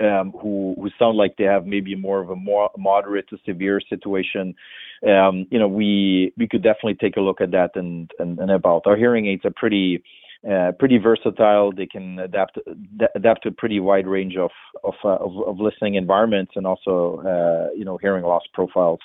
um, 0.00 0.32
who 0.32 0.74
who 0.78 0.90
sound 0.98 1.16
like 1.16 1.36
they 1.36 1.44
have 1.44 1.66
maybe 1.66 1.94
more 1.94 2.20
of 2.20 2.30
a 2.30 2.36
more 2.36 2.70
moderate 2.76 3.28
to 3.28 3.38
severe 3.46 3.80
situation. 3.88 4.54
Um, 5.06 5.46
you 5.50 5.58
know, 5.58 5.68
we 5.68 6.32
we 6.36 6.48
could 6.48 6.62
definitely 6.62 6.94
take 6.94 7.16
a 7.16 7.20
look 7.20 7.40
at 7.40 7.50
that 7.52 7.70
and 7.74 8.10
and, 8.18 8.38
and 8.38 8.50
about 8.50 8.82
our 8.86 8.96
hearing 8.96 9.26
aids 9.26 9.44
are 9.44 9.52
pretty. 9.54 10.02
Uh, 10.46 10.72
pretty 10.78 10.98
versatile. 10.98 11.72
They 11.72 11.86
can 11.86 12.18
adapt 12.18 12.58
adapt 13.14 13.44
to 13.44 13.48
a 13.48 13.52
pretty 13.52 13.80
wide 13.80 14.06
range 14.06 14.36
of 14.36 14.50
of, 14.82 14.92
uh, 15.02 15.14
of, 15.14 15.32
of 15.48 15.58
listening 15.58 15.94
environments 15.94 16.52
and 16.54 16.66
also 16.66 17.22
uh, 17.24 17.74
you 17.74 17.82
know 17.82 17.96
hearing 17.96 18.24
loss 18.24 18.42
profiles. 18.52 19.00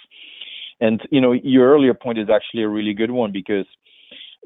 And 0.82 1.00
you 1.12 1.22
know 1.22 1.32
your 1.32 1.74
earlier 1.74 1.94
point 1.94 2.20
is 2.20 2.28
actually 2.30 2.64
a 2.64 2.68
really 2.68 2.94
good 2.94 3.12
one 3.12 3.32
because 3.32 3.66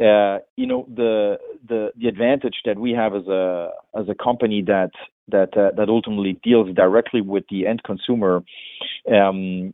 uh, 0.02 0.40
you 0.56 0.66
know 0.66 0.88
the 0.94 1.38
the 1.68 1.92
the 1.98 2.08
advantage 2.08 2.56
that 2.66 2.80
we 2.80 2.92
have 2.92 3.14
as 3.14 3.28
a 3.28 3.70
as 3.96 4.06
a 4.10 4.16
company 4.16 4.62
that 4.64 4.92
that 5.28 5.56
uh, 5.58 5.72
that 5.76 5.90
ultimately 5.90 6.40
deals 6.44 6.74
directly 6.76 7.22
with 7.22 7.44
the 7.50 7.68
end 7.68 7.84
consumer 7.84 8.44
um, 9.12 9.74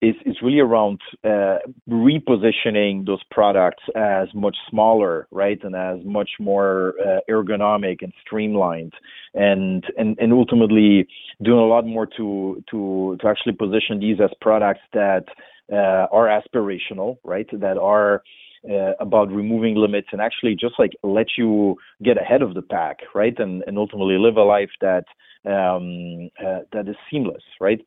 is 0.00 0.14
is 0.26 0.36
really 0.42 0.60
around 0.60 1.00
uh, 1.24 1.58
repositioning 1.88 3.06
those 3.06 3.22
products 3.30 3.82
as 3.94 4.28
much 4.34 4.56
smaller, 4.68 5.26
right, 5.30 5.62
and 5.62 5.74
as 5.74 5.98
much 6.04 6.30
more 6.38 6.94
uh, 7.04 7.20
ergonomic 7.30 8.02
and 8.02 8.12
streamlined, 8.24 8.92
and 9.34 9.84
and 9.96 10.18
and 10.18 10.32
ultimately 10.32 11.06
doing 11.42 11.58
a 11.58 11.66
lot 11.66 11.86
more 11.86 12.06
to 12.06 12.62
to 12.70 13.16
to 13.20 13.28
actually 13.28 13.52
position 13.52 14.00
these 14.00 14.20
as 14.22 14.30
products 14.40 14.80
that 14.92 15.24
uh, 15.72 16.06
are 16.12 16.28
aspirational, 16.28 17.18
right, 17.24 17.48
that 17.52 17.78
are 17.78 18.22
uh, 18.70 18.92
about 19.00 19.30
removing 19.30 19.74
limits 19.76 20.08
and 20.12 20.20
actually 20.20 20.54
just 20.54 20.74
like 20.78 20.92
let 21.02 21.26
you 21.36 21.76
get 22.02 22.20
ahead 22.20 22.42
of 22.42 22.54
the 22.54 22.62
pack, 22.62 22.98
right, 23.14 23.38
and 23.38 23.62
and 23.66 23.78
ultimately 23.78 24.18
live 24.18 24.36
a 24.36 24.42
life 24.42 24.70
that 24.80 25.04
um, 25.44 26.30
uh, 26.44 26.60
that 26.72 26.88
is 26.88 26.96
seamless, 27.10 27.42
right 27.60 27.80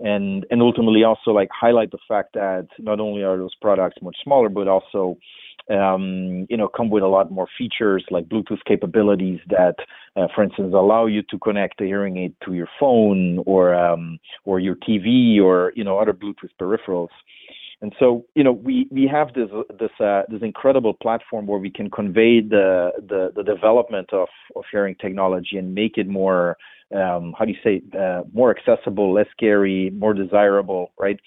and 0.00 0.44
and 0.50 0.60
ultimately 0.60 1.04
also 1.04 1.30
like 1.30 1.48
highlight 1.52 1.90
the 1.90 1.98
fact 2.08 2.34
that 2.34 2.66
not 2.78 3.00
only 3.00 3.22
are 3.22 3.36
those 3.36 3.54
products 3.60 3.96
much 4.02 4.16
smaller, 4.22 4.48
but 4.48 4.68
also 4.68 5.16
um, 5.70 6.46
you 6.50 6.56
know 6.56 6.68
come 6.68 6.90
with 6.90 7.02
a 7.02 7.08
lot 7.08 7.30
more 7.30 7.46
features 7.56 8.04
like 8.10 8.28
Bluetooth 8.28 8.64
capabilities 8.66 9.40
that, 9.48 9.76
uh, 10.16 10.26
for 10.34 10.42
instance, 10.42 10.74
allow 10.74 11.06
you 11.06 11.22
to 11.30 11.38
connect 11.38 11.78
the 11.78 11.84
hearing 11.84 12.16
aid 12.18 12.34
to 12.44 12.52
your 12.52 12.68
phone 12.80 13.42
or 13.46 13.74
um, 13.74 14.18
or 14.44 14.58
your 14.58 14.74
TV 14.76 15.40
or 15.40 15.72
you 15.76 15.84
know 15.84 15.98
other 15.98 16.12
Bluetooth 16.12 16.50
peripherals. 16.60 17.08
And 17.82 17.92
so, 17.98 18.24
you 18.36 18.44
know, 18.44 18.52
we, 18.52 18.86
we 18.92 19.08
have 19.08 19.34
this 19.34 19.50
this 19.78 19.90
uh, 20.00 20.22
this 20.28 20.40
incredible 20.40 20.94
platform 20.94 21.46
where 21.46 21.58
we 21.58 21.70
can 21.70 21.90
convey 21.90 22.40
the 22.40 22.92
the, 22.96 23.32
the 23.34 23.42
development 23.42 24.12
of, 24.12 24.28
of 24.54 24.62
hearing 24.70 24.94
technology 24.94 25.56
and 25.58 25.74
make 25.74 25.98
it 25.98 26.06
more 26.06 26.56
um, 26.94 27.34
how 27.36 27.44
do 27.44 27.52
you 27.52 27.58
say 27.64 27.82
uh, 27.98 28.22
more 28.32 28.56
accessible, 28.56 29.12
less 29.12 29.26
scary, 29.32 29.90
more 29.90 30.14
desirable, 30.14 30.92
right? 30.98 31.18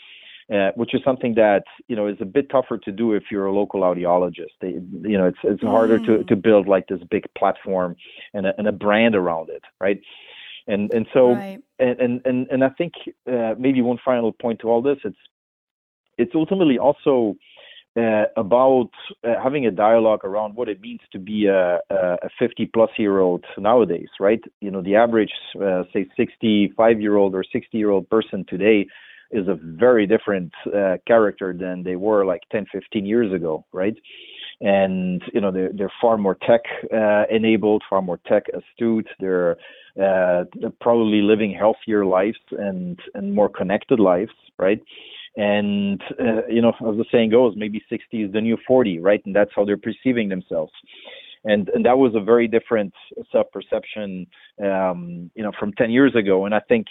Uh, 0.54 0.70
which 0.76 0.94
is 0.94 1.02
something 1.04 1.34
that 1.34 1.64
you 1.88 1.96
know 1.96 2.08
is 2.08 2.18
a 2.22 2.26
bit 2.26 2.50
tougher 2.50 2.78
to 2.78 2.92
do 2.92 3.14
if 3.14 3.24
you're 3.32 3.48
a 3.48 3.54
local 3.54 3.82
audiologist. 3.82 4.54
They, 4.62 4.80
you 5.10 5.18
know, 5.18 5.26
it's 5.26 5.40
it's 5.44 5.64
harder 5.64 6.00
mm. 6.00 6.06
to 6.06 6.24
to 6.24 6.36
build 6.36 6.68
like 6.68 6.88
this 6.88 7.02
big 7.10 7.24
platform 7.36 7.96
and 8.34 8.46
a, 8.46 8.54
and 8.58 8.68
a 8.68 8.72
brand 8.72 9.16
around 9.16 9.50
it, 9.50 9.64
right? 9.82 10.00
And 10.68 10.94
and 10.94 11.08
so 11.14 11.34
right. 11.34 11.60
and 11.80 12.22
and 12.26 12.48
and 12.50 12.64
I 12.64 12.70
think 12.70 12.94
uh, 13.28 13.56
maybe 13.58 13.82
one 13.82 13.98
final 14.06 14.32
point 14.32 14.60
to 14.60 14.70
all 14.70 14.84
this, 14.84 14.98
it's 15.04 15.18
it's 16.18 16.34
ultimately 16.36 16.78
also 16.78 17.36
uh, 17.98 18.26
about 18.36 18.90
uh, 19.24 19.36
having 19.42 19.66
a 19.66 19.72
dialogue 19.72 20.26
around 20.26 20.54
what 20.56 20.68
it 20.68 20.82
means 20.82 21.00
to 21.14 21.18
be 21.18 21.46
a, 21.48 21.80
a 21.90 22.30
50 22.38 22.66
plus 22.74 22.90
year 22.98 23.20
old 23.20 23.46
nowadays, 23.58 24.10
right? 24.20 24.42
You 24.60 24.70
know, 24.70 24.82
the 24.82 24.96
average, 24.96 25.32
uh, 25.64 25.84
say, 25.94 26.06
65 26.18 27.00
year 27.00 27.16
old 27.16 27.36
or 27.36 27.44
60 27.44 27.78
year 27.78 27.92
old 27.92 28.10
person 28.10 28.46
today 28.50 28.86
is 29.32 29.48
a 29.48 29.58
very 29.62 30.06
different 30.06 30.52
uh, 30.76 30.98
character 31.08 31.56
than 31.58 31.84
they 31.84 31.96
were 31.96 32.26
like 32.26 32.42
10, 32.52 32.66
15 32.72 33.06
years 33.06 33.32
ago, 33.34 33.66
right? 33.72 33.96
And 34.62 35.22
you 35.34 35.42
know 35.42 35.52
they're 35.52 35.72
they're 35.74 35.92
far 36.02 36.18
more 36.18 36.38
tech 36.48 36.62
uh, 36.94 37.24
enabled, 37.30 37.84
far 37.90 38.02
more 38.02 38.20
tech 38.26 38.44
astute. 38.54 39.08
They're, 39.20 39.58
they're 39.96 40.46
probably 40.80 41.22
living 41.22 41.54
healthier 41.54 42.06
lives 42.06 42.40
and 42.52 42.98
and 43.14 43.34
more 43.34 43.50
connected 43.50 44.00
lives, 44.00 44.32
right? 44.58 44.82
And 45.38 46.02
uh, 46.20 46.46
you 46.48 46.62
know, 46.62 46.70
as 46.70 46.98
the 46.98 47.06
saying 47.12 47.32
goes, 47.32 47.54
maybe 47.58 47.84
60 47.90 48.24
is 48.24 48.32
the 48.32 48.42
new 48.42 48.58
40, 48.66 49.00
right? 49.00 49.22
And 49.26 49.36
that's 49.36 49.52
how 49.56 49.66
they're 49.66 49.78
perceiving 49.78 50.30
themselves. 50.30 50.72
And 51.46 51.70
and 51.70 51.86
that 51.86 51.98
was 51.98 52.14
a 52.16 52.20
very 52.20 52.48
different 52.48 52.94
self-perception, 53.32 54.28
um, 54.64 55.32
you 55.36 55.44
know, 55.44 55.52
from 55.60 55.74
10 55.74 55.92
years 55.92 56.16
ago. 56.16 56.46
And 56.46 56.56
I 56.56 56.60
think 56.60 56.88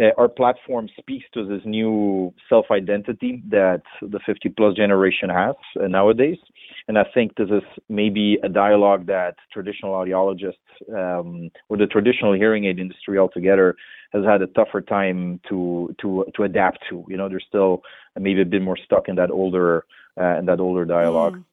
uh, 0.00 0.10
our 0.18 0.28
platform 0.28 0.88
speaks 0.98 1.24
to 1.32 1.46
this 1.46 1.62
new 1.64 2.32
self-identity 2.48 3.42
that 3.48 3.82
the 4.02 4.20
50 4.26 4.50
plus 4.50 4.76
generation 4.76 5.30
has 5.30 5.54
uh, 5.82 5.86
nowadays. 5.88 6.38
And 6.86 6.98
I 6.98 7.04
think 7.14 7.36
this 7.36 7.48
is 7.48 7.62
maybe 7.88 8.38
a 8.42 8.48
dialogue 8.48 9.06
that 9.06 9.36
traditional 9.52 9.92
audiologists 9.92 10.52
um, 10.94 11.50
or 11.68 11.78
the 11.78 11.86
traditional 11.86 12.34
hearing 12.34 12.66
aid 12.66 12.78
industry 12.78 13.18
altogether 13.18 13.74
has 14.12 14.24
had 14.24 14.42
a 14.42 14.46
tougher 14.48 14.80
time 14.80 15.40
to 15.48 15.94
to 16.00 16.26
to 16.36 16.42
adapt 16.42 16.80
to. 16.90 17.04
You 17.08 17.16
know, 17.16 17.28
they're 17.28 17.40
still 17.40 17.82
maybe 18.18 18.42
a 18.42 18.44
bit 18.44 18.62
more 18.62 18.76
stuck 18.76 19.08
in 19.08 19.16
that 19.16 19.30
older 19.30 19.86
uh, 20.20 20.38
in 20.38 20.46
that 20.46 20.60
older 20.60 20.84
dialogue. 20.84 21.36
Mm. 21.36 21.44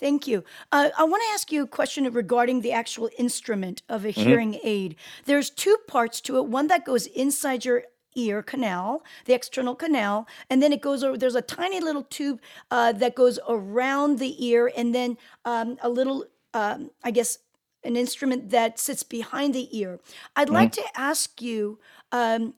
Thank 0.00 0.26
you. 0.26 0.44
Uh, 0.72 0.88
I 0.96 1.04
want 1.04 1.22
to 1.22 1.34
ask 1.34 1.52
you 1.52 1.62
a 1.62 1.66
question 1.66 2.10
regarding 2.10 2.62
the 2.62 2.72
actual 2.72 3.10
instrument 3.18 3.82
of 3.86 4.06
a 4.06 4.08
mm-hmm. 4.08 4.20
hearing 4.20 4.58
aid. 4.64 4.96
There's 5.26 5.50
two 5.50 5.76
parts 5.86 6.22
to 6.22 6.38
it. 6.38 6.46
One 6.46 6.68
that 6.68 6.86
goes 6.86 7.06
inside 7.06 7.66
your 7.66 7.84
ear 8.16 8.42
canal, 8.42 9.04
the 9.26 9.34
external 9.34 9.74
canal, 9.74 10.26
and 10.48 10.62
then 10.62 10.72
it 10.72 10.80
goes 10.80 11.04
over. 11.04 11.18
There's 11.18 11.34
a 11.34 11.42
tiny 11.42 11.80
little 11.80 12.02
tube 12.02 12.40
uh, 12.70 12.92
that 12.92 13.14
goes 13.14 13.38
around 13.46 14.18
the 14.18 14.44
ear, 14.44 14.72
and 14.74 14.94
then 14.94 15.18
um, 15.44 15.76
a 15.82 15.90
little, 15.90 16.24
um, 16.54 16.90
I 17.04 17.10
guess, 17.10 17.38
an 17.84 17.94
instrument 17.94 18.50
that 18.50 18.78
sits 18.78 19.02
behind 19.02 19.54
the 19.54 19.68
ear. 19.78 20.00
I'd 20.34 20.46
mm-hmm. 20.46 20.54
like 20.54 20.72
to 20.72 20.84
ask 20.96 21.42
you, 21.42 21.78
um, 22.10 22.54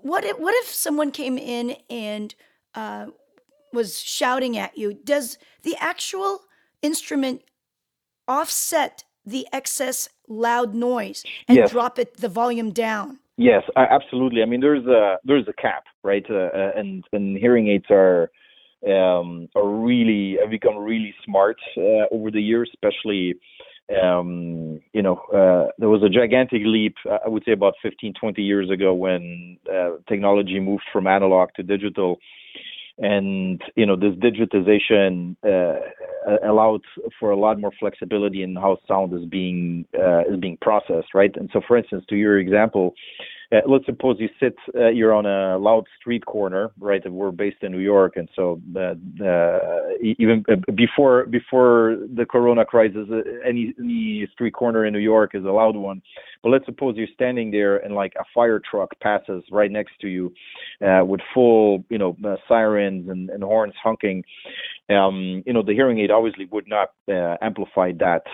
what 0.00 0.24
if 0.24 0.38
what 0.38 0.54
if 0.62 0.70
someone 0.70 1.10
came 1.10 1.36
in 1.36 1.76
and 1.90 2.34
uh, 2.74 3.06
was 3.72 4.00
shouting 4.00 4.56
at 4.56 4.76
you? 4.76 4.94
Does 4.94 5.38
the 5.62 5.76
actual 5.78 6.40
instrument 6.82 7.42
offset 8.26 9.04
the 9.24 9.46
excess 9.52 10.08
loud 10.28 10.74
noise 10.74 11.24
and 11.48 11.56
yes. 11.56 11.70
drop 11.70 11.98
it 11.98 12.16
the 12.18 12.28
volume 12.28 12.70
down? 12.70 13.18
Yes, 13.36 13.62
absolutely. 13.76 14.42
I 14.42 14.46
mean, 14.46 14.60
there's 14.60 14.84
a 14.86 15.18
there's 15.24 15.46
a 15.46 15.52
cap, 15.52 15.84
right? 16.02 16.24
Uh, 16.28 16.50
uh, 16.54 16.72
and 16.74 17.04
and 17.12 17.36
hearing 17.36 17.68
aids 17.68 17.86
are 17.88 18.30
um, 18.86 19.48
are 19.54 19.68
really 19.68 20.38
have 20.40 20.50
become 20.50 20.76
really 20.76 21.14
smart 21.24 21.56
uh, 21.76 22.06
over 22.10 22.30
the 22.32 22.42
years, 22.42 22.68
especially 22.74 23.36
um, 24.02 24.80
you 24.92 25.02
know, 25.02 25.16
uh, 25.32 25.70
there 25.78 25.88
was 25.88 26.02
a 26.02 26.10
gigantic 26.10 26.62
leap, 26.64 26.96
uh, 27.10 27.18
I 27.24 27.28
would 27.28 27.42
say 27.44 27.52
about 27.52 27.74
15, 27.82 28.14
20 28.20 28.42
years 28.42 28.70
ago 28.70 28.92
when 28.92 29.56
uh, 29.72 29.92
technology 30.08 30.60
moved 30.60 30.82
from 30.92 31.06
analog 31.06 31.50
to 31.56 31.62
digital. 31.62 32.18
And, 32.98 33.62
you 33.76 33.86
know, 33.86 33.94
this 33.94 34.14
digitization 34.16 35.36
uh, 35.44 35.78
allowed 36.44 36.80
for 37.20 37.30
a 37.30 37.36
lot 37.36 37.60
more 37.60 37.70
flexibility 37.78 38.42
in 38.42 38.56
how 38.56 38.78
sound 38.88 39.14
is 39.14 39.24
being 39.28 39.86
uh, 39.96 40.22
is 40.22 40.40
being 40.40 40.58
processed, 40.60 41.14
right? 41.14 41.34
And 41.36 41.48
so, 41.52 41.60
for 41.66 41.76
instance, 41.76 42.04
to 42.08 42.16
your 42.16 42.38
example, 42.38 42.94
uh, 43.50 43.60
let's 43.66 43.86
suppose 43.86 44.16
you 44.18 44.28
sit, 44.38 44.56
uh, 44.74 44.88
you're 44.88 45.14
on 45.14 45.24
a 45.24 45.56
loud 45.56 45.84
street 45.98 46.26
corner, 46.26 46.70
right? 46.78 47.00
We're 47.10 47.30
based 47.30 47.62
in 47.62 47.72
New 47.72 47.78
York, 47.78 48.16
and 48.16 48.28
so 48.36 48.60
uh, 48.76 48.94
even 50.02 50.44
uh, 50.50 50.56
before 50.72 51.24
before 51.24 51.96
the 52.14 52.26
Corona 52.26 52.66
crisis, 52.66 53.08
uh, 53.10 53.22
any 53.46 53.74
any 53.78 54.28
street 54.32 54.52
corner 54.52 54.84
in 54.84 54.92
New 54.92 54.98
York 54.98 55.34
is 55.34 55.44
a 55.46 55.50
loud 55.50 55.76
one. 55.76 56.02
But 56.42 56.50
let's 56.50 56.66
suppose 56.66 56.96
you're 56.96 57.06
standing 57.14 57.50
there 57.50 57.78
and 57.78 57.94
like 57.94 58.12
a 58.20 58.24
fire 58.34 58.60
truck 58.70 58.90
passes 59.00 59.42
right 59.50 59.70
next 59.70 59.92
to 60.02 60.08
you, 60.08 60.34
uh, 60.86 61.04
with 61.06 61.20
full, 61.32 61.84
you 61.88 61.96
know, 61.96 62.16
sirens 62.46 63.08
and, 63.08 63.30
and 63.30 63.42
horns 63.42 63.74
honking. 63.82 64.24
Um, 64.90 65.42
you 65.46 65.54
know, 65.54 65.62
the 65.62 65.72
hearing 65.72 65.98
aid 66.00 66.10
obviously 66.10 66.44
would 66.52 66.68
not 66.68 66.90
amplify 67.40 67.92
that. 67.98 68.24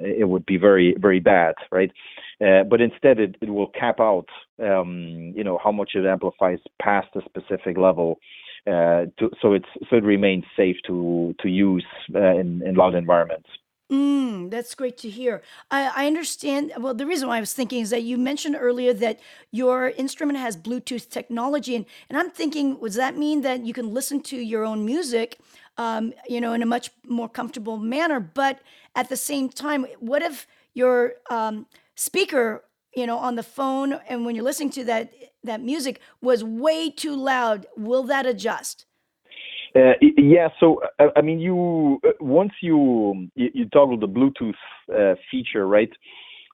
it 0.00 0.28
would 0.28 0.44
be 0.44 0.56
very 0.56 0.96
very 0.98 1.20
bad, 1.20 1.54
right? 1.70 1.92
Uh, 2.40 2.64
but 2.64 2.80
instead, 2.80 3.20
it, 3.20 3.36
it 3.42 3.50
will 3.50 3.66
cap 3.68 4.00
out, 4.00 4.26
um, 4.62 5.32
you 5.36 5.44
know, 5.44 5.58
how 5.62 5.72
much 5.72 5.90
it 5.94 6.06
amplifies 6.06 6.58
past 6.80 7.08
a 7.14 7.20
specific 7.24 7.76
level, 7.78 8.18
uh, 8.66 9.06
to, 9.18 9.30
so 9.40 9.52
it's 9.52 9.68
so 9.88 9.96
it 9.96 10.04
remains 10.04 10.44
safe 10.56 10.76
to 10.86 11.34
to 11.40 11.48
use 11.48 11.86
uh, 12.14 12.34
in 12.40 12.62
in 12.66 12.74
loud 12.74 12.94
environments. 12.94 13.48
Mm, 13.90 14.50
that's 14.50 14.76
great 14.76 14.96
to 14.98 15.10
hear. 15.10 15.42
I, 15.70 15.90
I 15.96 16.06
understand. 16.06 16.72
Well, 16.78 16.94
the 16.94 17.06
reason 17.06 17.26
why 17.28 17.38
I 17.38 17.40
was 17.40 17.52
thinking 17.52 17.80
is 17.80 17.90
that 17.90 18.04
you 18.04 18.16
mentioned 18.18 18.56
earlier 18.58 18.92
that 18.94 19.18
your 19.50 19.88
instrument 19.90 20.38
has 20.38 20.56
Bluetooth 20.56 21.10
technology, 21.10 21.74
and, 21.74 21.84
and 22.08 22.16
I'm 22.16 22.30
thinking, 22.30 22.76
does 22.76 22.94
that 22.94 23.16
mean 23.16 23.42
that 23.42 23.64
you 23.64 23.72
can 23.72 23.92
listen 23.92 24.20
to 24.22 24.36
your 24.36 24.64
own 24.64 24.84
music, 24.84 25.40
um, 25.76 26.12
you 26.28 26.40
know, 26.40 26.52
in 26.52 26.62
a 26.62 26.66
much 26.66 26.90
more 27.08 27.28
comfortable 27.28 27.78
manner? 27.78 28.20
But 28.20 28.60
at 28.94 29.08
the 29.08 29.16
same 29.16 29.48
time, 29.48 29.86
what 29.98 30.22
if 30.22 30.46
your 30.72 31.14
um, 31.28 31.66
speaker, 31.96 32.62
you 32.94 33.06
know, 33.06 33.18
on 33.18 33.36
the 33.36 33.42
phone 33.42 33.94
and 34.08 34.24
when 34.24 34.34
you're 34.34 34.44
listening 34.44 34.70
to 34.70 34.84
that 34.84 35.12
that 35.42 35.62
music 35.62 36.00
was 36.20 36.44
way 36.44 36.90
too 36.90 37.16
loud, 37.16 37.66
will 37.76 38.02
that 38.04 38.26
adjust? 38.26 38.86
Uh, 39.74 39.92
yeah, 40.18 40.48
so 40.58 40.82
uh, 40.98 41.06
I 41.16 41.20
mean, 41.20 41.38
you 41.38 42.00
uh, 42.04 42.10
once 42.20 42.52
you 42.60 43.28
you, 43.36 43.66
toggle 43.72 43.98
the 43.98 44.08
Bluetooth 44.08 44.54
uh, 44.92 45.14
feature, 45.30 45.66
right? 45.66 45.90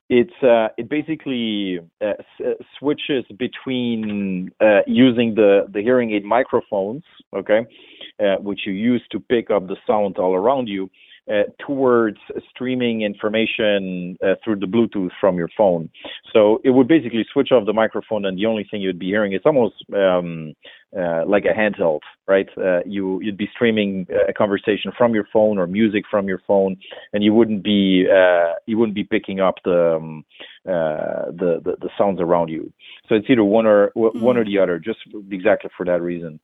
it's 0.08 0.38
it 0.78 0.88
basically 0.88 1.80
s- 2.00 2.56
switches 2.78 3.24
between 3.36 4.50
using 4.86 5.34
the 5.34 5.66
the 5.72 5.82
hearing 5.82 6.12
aid 6.12 6.24
microphones, 6.24 7.02
okay, 7.34 7.66
which 8.40 8.60
you 8.66 8.72
use 8.72 9.02
to 9.10 9.18
pick 9.18 9.50
up 9.50 9.66
the 9.66 9.76
sound 9.86 10.18
all 10.18 10.34
around 10.34 10.68
you, 10.68 10.88
uh, 11.30 11.42
towards 11.59 12.18
streaming 12.50 13.02
information 13.02 14.16
uh, 14.25 14.35
through 14.45 14.56
the 14.56 14.66
Bluetooth 14.66 15.11
from 15.21 15.37
your 15.37 15.49
phone. 15.56 15.90
So 16.33 16.61
it 16.64 16.71
would 16.71 16.88
basically 16.88 17.26
switch 17.33 17.50
off 17.52 17.66
the 17.66 17.73
microphone, 17.73 18.25
and 18.25 18.38
the 18.38 18.47
only 18.47 18.66
thing 18.71 18.80
you'd 18.80 18.99
be 18.99 19.06
hearing 19.06 19.33
is 19.33 19.40
almost 19.45 19.75
um, 19.92 20.54
uh, 20.97 21.26
like 21.26 21.45
a 21.45 21.52
handheld, 21.52 22.00
right? 22.26 22.49
Uh, 22.56 22.80
you 22.87 23.21
you'd 23.21 23.37
be 23.37 23.49
streaming 23.52 24.06
a 24.28 24.33
conversation 24.33 24.92
from 24.97 25.14
your 25.14 25.26
phone 25.33 25.59
or 25.59 25.66
music 25.66 26.04
from 26.11 26.28
your 26.28 26.40
phone, 26.47 26.76
and 27.12 27.25
you 27.25 27.35
wouldn't 27.35 27.62
be 27.62 28.06
uh, 28.11 28.52
you 28.66 28.78
wouldn't 28.78 28.95
be 28.95 29.04
picking 29.04 29.40
up 29.40 29.56
the, 29.64 29.97
um, 29.97 30.25
uh, 30.64 31.26
the, 31.33 31.61
the 31.64 31.76
the 31.80 31.90
sounds 31.99 32.21
around 32.21 32.49
you. 32.49 32.73
So 33.09 33.14
it's 33.14 33.26
either 33.28 33.45
one 33.45 33.66
or 33.66 33.90
one 33.95 34.37
or 34.37 34.45
the 34.45 34.59
other, 34.59 34.78
just 34.78 35.00
exactly 35.30 35.71
for 35.76 35.85
that 35.87 36.00
reason. 36.02 36.40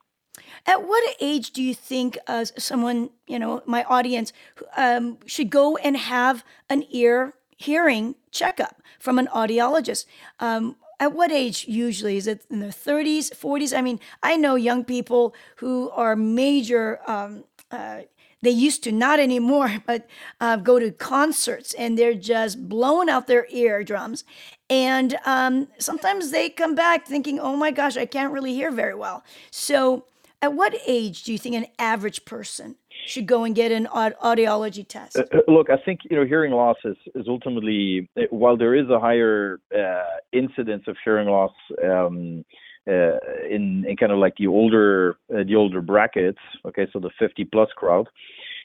At 0.66 0.86
what 0.86 1.16
age 1.20 1.50
do 1.50 1.62
you 1.62 1.74
think 1.74 2.18
uh, 2.26 2.44
someone, 2.44 3.10
you 3.26 3.38
know, 3.38 3.62
my 3.66 3.84
audience, 3.84 4.32
um, 4.76 5.18
should 5.26 5.50
go 5.50 5.76
and 5.78 5.96
have 5.96 6.44
an 6.70 6.84
ear 6.90 7.34
hearing 7.56 8.14
checkup 8.30 8.80
from 8.98 9.18
an 9.18 9.28
audiologist? 9.34 10.06
Um, 10.38 10.76
at 11.00 11.12
what 11.12 11.32
age 11.32 11.66
usually? 11.66 12.16
Is 12.16 12.28
it 12.28 12.44
in 12.48 12.60
their 12.60 12.70
30s, 12.70 13.30
40s? 13.34 13.76
I 13.76 13.82
mean, 13.82 13.98
I 14.22 14.36
know 14.36 14.54
young 14.54 14.84
people 14.84 15.34
who 15.56 15.90
are 15.90 16.14
major. 16.14 17.00
Um, 17.10 17.44
uh, 17.72 18.02
they 18.40 18.50
used 18.50 18.84
to 18.84 18.92
not 18.92 19.18
anymore, 19.18 19.82
but 19.86 20.08
uh, 20.40 20.56
go 20.56 20.78
to 20.78 20.92
concerts 20.92 21.74
and 21.74 21.98
they're 21.98 22.14
just 22.14 22.68
blowing 22.68 23.08
out 23.08 23.26
their 23.26 23.46
eardrums. 23.50 24.22
And 24.70 25.16
um, 25.26 25.68
sometimes 25.78 26.30
they 26.30 26.48
come 26.48 26.76
back 26.76 27.06
thinking, 27.06 27.40
"Oh 27.40 27.56
my 27.56 27.72
gosh, 27.72 27.96
I 27.96 28.06
can't 28.06 28.32
really 28.32 28.54
hear 28.54 28.70
very 28.70 28.94
well." 28.94 29.24
So 29.50 30.04
at 30.42 30.52
what 30.52 30.74
age 30.86 31.22
do 31.22 31.32
you 31.32 31.38
think 31.38 31.54
an 31.54 31.66
average 31.78 32.24
person 32.24 32.74
should 33.06 33.26
go 33.26 33.44
and 33.44 33.54
get 33.54 33.72
an 33.72 33.86
audiology 33.86 34.86
test? 34.86 35.16
Uh, 35.16 35.22
uh, 35.32 35.38
look, 35.48 35.70
I 35.70 35.76
think 35.76 36.00
you 36.10 36.16
know 36.16 36.26
hearing 36.26 36.52
loss 36.52 36.76
is, 36.84 36.96
is 37.14 37.26
ultimately 37.28 38.10
uh, 38.18 38.22
while 38.30 38.56
there 38.56 38.74
is 38.74 38.90
a 38.90 38.98
higher 38.98 39.60
uh, 39.74 40.18
incidence 40.32 40.84
of 40.88 40.96
hearing 41.04 41.28
loss 41.28 41.52
um, 41.82 42.44
uh, 42.88 43.16
in, 43.48 43.84
in 43.88 43.96
kind 43.98 44.10
of 44.10 44.18
like 44.18 44.34
the 44.36 44.48
older 44.48 45.16
uh, 45.32 45.44
the 45.44 45.54
older 45.54 45.80
brackets, 45.80 46.40
okay, 46.66 46.86
so 46.92 46.98
the 46.98 47.10
50 47.18 47.44
plus 47.44 47.68
crowd. 47.76 48.08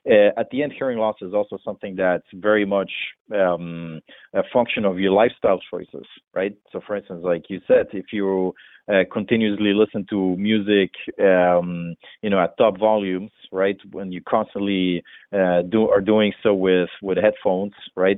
At 0.06 0.50
the 0.52 0.64
end, 0.64 0.74
hearing 0.78 0.98
loss 0.98 1.16
is 1.22 1.34
also 1.34 1.58
something 1.64 1.96
that's 1.96 2.28
very 2.34 2.66
much 2.66 2.92
um, 3.34 4.00
a 4.34 4.44
function 4.54 4.86
of 4.86 5.00
your 5.00 5.12
lifestyle 5.12 5.60
choices, 5.72 6.06
right? 6.34 6.56
So, 6.72 6.82
for 6.86 6.96
instance, 6.96 7.22
like 7.24 7.46
you 7.50 7.60
said, 7.68 7.88
if 7.94 8.06
you 8.14 8.54
uh, 8.92 9.04
continuously 9.12 9.74
listen 9.74 10.06
to 10.10 10.38
music, 10.38 10.92
um, 11.22 11.96
you 12.22 12.30
know, 12.30 12.40
at 12.40 12.58
top 12.58 12.80
volumes, 12.80 13.32
right? 13.52 13.78
When 13.92 14.12
you 14.12 14.22
constantly 14.22 15.04
uh, 15.34 15.64
do 15.64 15.90
are 15.90 16.02
doing 16.02 16.34
so 16.42 16.54
with 16.54 16.90
with 17.02 17.18
headphones, 17.18 17.74
right? 17.96 18.18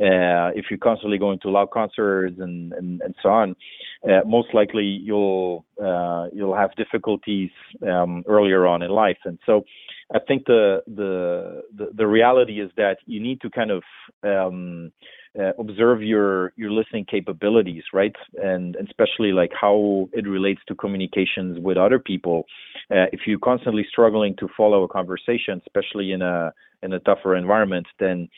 Uh, 0.00 0.48
if 0.54 0.66
you're 0.70 0.78
constantly 0.78 1.18
going 1.18 1.38
to 1.40 1.50
loud 1.50 1.70
concerts 1.70 2.36
and 2.38 2.72
and, 2.72 3.02
and 3.02 3.14
so 3.22 3.28
on, 3.28 3.54
uh, 4.08 4.20
most 4.24 4.54
likely 4.54 4.84
you'll 4.84 5.66
uh, 5.82 6.28
you'll 6.32 6.56
have 6.56 6.74
difficulties 6.76 7.50
um, 7.86 8.24
earlier 8.26 8.66
on 8.66 8.82
in 8.82 8.90
life, 8.90 9.18
and 9.26 9.38
so 9.44 9.62
I 10.12 10.18
think 10.18 10.46
the, 10.46 10.82
the 10.86 11.62
the 11.76 11.90
the 11.94 12.06
reality 12.06 12.60
is 12.60 12.70
that 12.76 12.98
you 13.06 13.20
need 13.20 13.40
to 13.42 13.50
kind 13.50 13.70
of 13.70 13.82
um, 14.24 14.92
uh, 15.38 15.52
observe 15.58 16.02
your 16.02 16.52
your 16.56 16.72
listening 16.72 17.04
capabilities, 17.08 17.84
right? 17.92 18.14
And, 18.42 18.74
and, 18.74 18.88
especially 18.88 19.30
like 19.32 19.52
how 19.58 20.08
it 20.12 20.26
relates 20.26 20.60
to 20.66 20.74
communications 20.74 21.58
with 21.60 21.76
other 21.76 22.00
people. 22.00 22.46
Uh, 22.90 23.06
if 23.12 23.20
you're 23.26 23.38
constantly 23.38 23.86
struggling 23.88 24.34
to 24.40 24.48
follow 24.56 24.82
a 24.82 24.88
conversation, 24.88 25.62
especially 25.66 26.10
in 26.10 26.22
a 26.22 26.52
in 26.82 26.92
a 26.92 26.98
tougher 27.00 27.36
environment, 27.36 27.86
then 28.00 28.28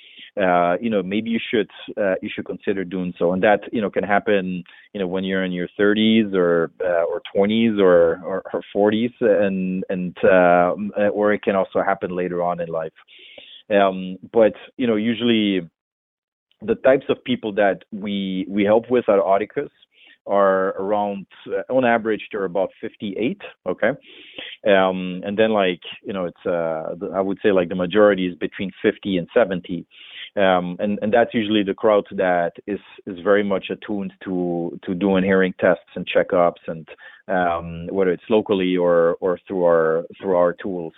uh, 0.40 0.76
you 0.80 0.88
know 0.88 1.02
maybe 1.02 1.30
you 1.30 1.40
should 1.50 1.70
uh, 1.96 2.14
you 2.22 2.30
should 2.34 2.46
consider 2.46 2.84
doing 2.84 3.12
so. 3.18 3.32
And 3.32 3.42
that 3.42 3.60
you 3.72 3.80
know 3.80 3.90
can 3.90 4.04
happen 4.04 4.64
you 4.92 5.00
know 5.00 5.06
when 5.06 5.24
you're 5.24 5.44
in 5.44 5.52
your 5.52 5.68
30s 5.78 6.34
or 6.34 6.70
uh, 6.84 7.04
or 7.04 7.22
20s 7.34 7.78
or, 7.78 8.20
or, 8.24 8.42
or 8.52 8.62
40s, 8.74 9.12
and 9.20 9.84
and 9.88 10.16
uh, 10.24 10.74
or 11.12 11.32
it 11.32 11.42
can 11.42 11.56
also 11.56 11.82
happen 11.82 12.16
later 12.16 12.42
on 12.42 12.60
in 12.60 12.68
life. 12.68 12.92
Um, 13.70 14.18
but 14.32 14.54
you 14.76 14.86
know 14.86 14.96
usually 14.96 15.68
the 16.60 16.76
types 16.76 17.06
of 17.08 17.22
people 17.24 17.52
that 17.54 17.80
we 17.92 18.46
we 18.48 18.64
help 18.64 18.90
with 18.90 19.08
at 19.08 19.18
Audicus 19.18 19.70
are 20.26 20.68
around 20.80 21.26
uh, 21.48 21.72
on 21.72 21.84
average 21.84 22.28
they're 22.30 22.44
about 22.44 22.70
58 22.80 23.40
okay 23.66 23.90
um, 24.68 25.20
and 25.24 25.36
then 25.36 25.50
like 25.50 25.80
you 26.04 26.12
know 26.12 26.26
it's 26.26 26.46
uh, 26.46 26.94
i 27.14 27.20
would 27.20 27.38
say 27.42 27.50
like 27.50 27.68
the 27.68 27.74
majority 27.74 28.28
is 28.28 28.36
between 28.36 28.70
50 28.82 29.16
and 29.16 29.28
70 29.34 29.84
um, 30.36 30.76
and 30.78 30.98
and 31.02 31.12
that's 31.12 31.34
usually 31.34 31.62
the 31.62 31.74
crowd 31.74 32.06
that 32.12 32.52
is 32.66 32.80
is 33.06 33.18
very 33.20 33.42
much 33.42 33.66
attuned 33.70 34.12
to 34.24 34.78
to 34.84 34.94
doing 34.94 35.24
hearing 35.24 35.54
tests 35.60 35.90
and 35.94 36.06
checkups 36.06 36.62
and 36.66 36.88
um, 37.28 37.86
whether 37.88 38.10
it's 38.10 38.22
locally 38.28 38.76
or 38.76 39.16
or 39.20 39.38
through 39.46 39.64
our 39.64 40.04
through 40.20 40.36
our 40.36 40.52
tools 40.54 40.94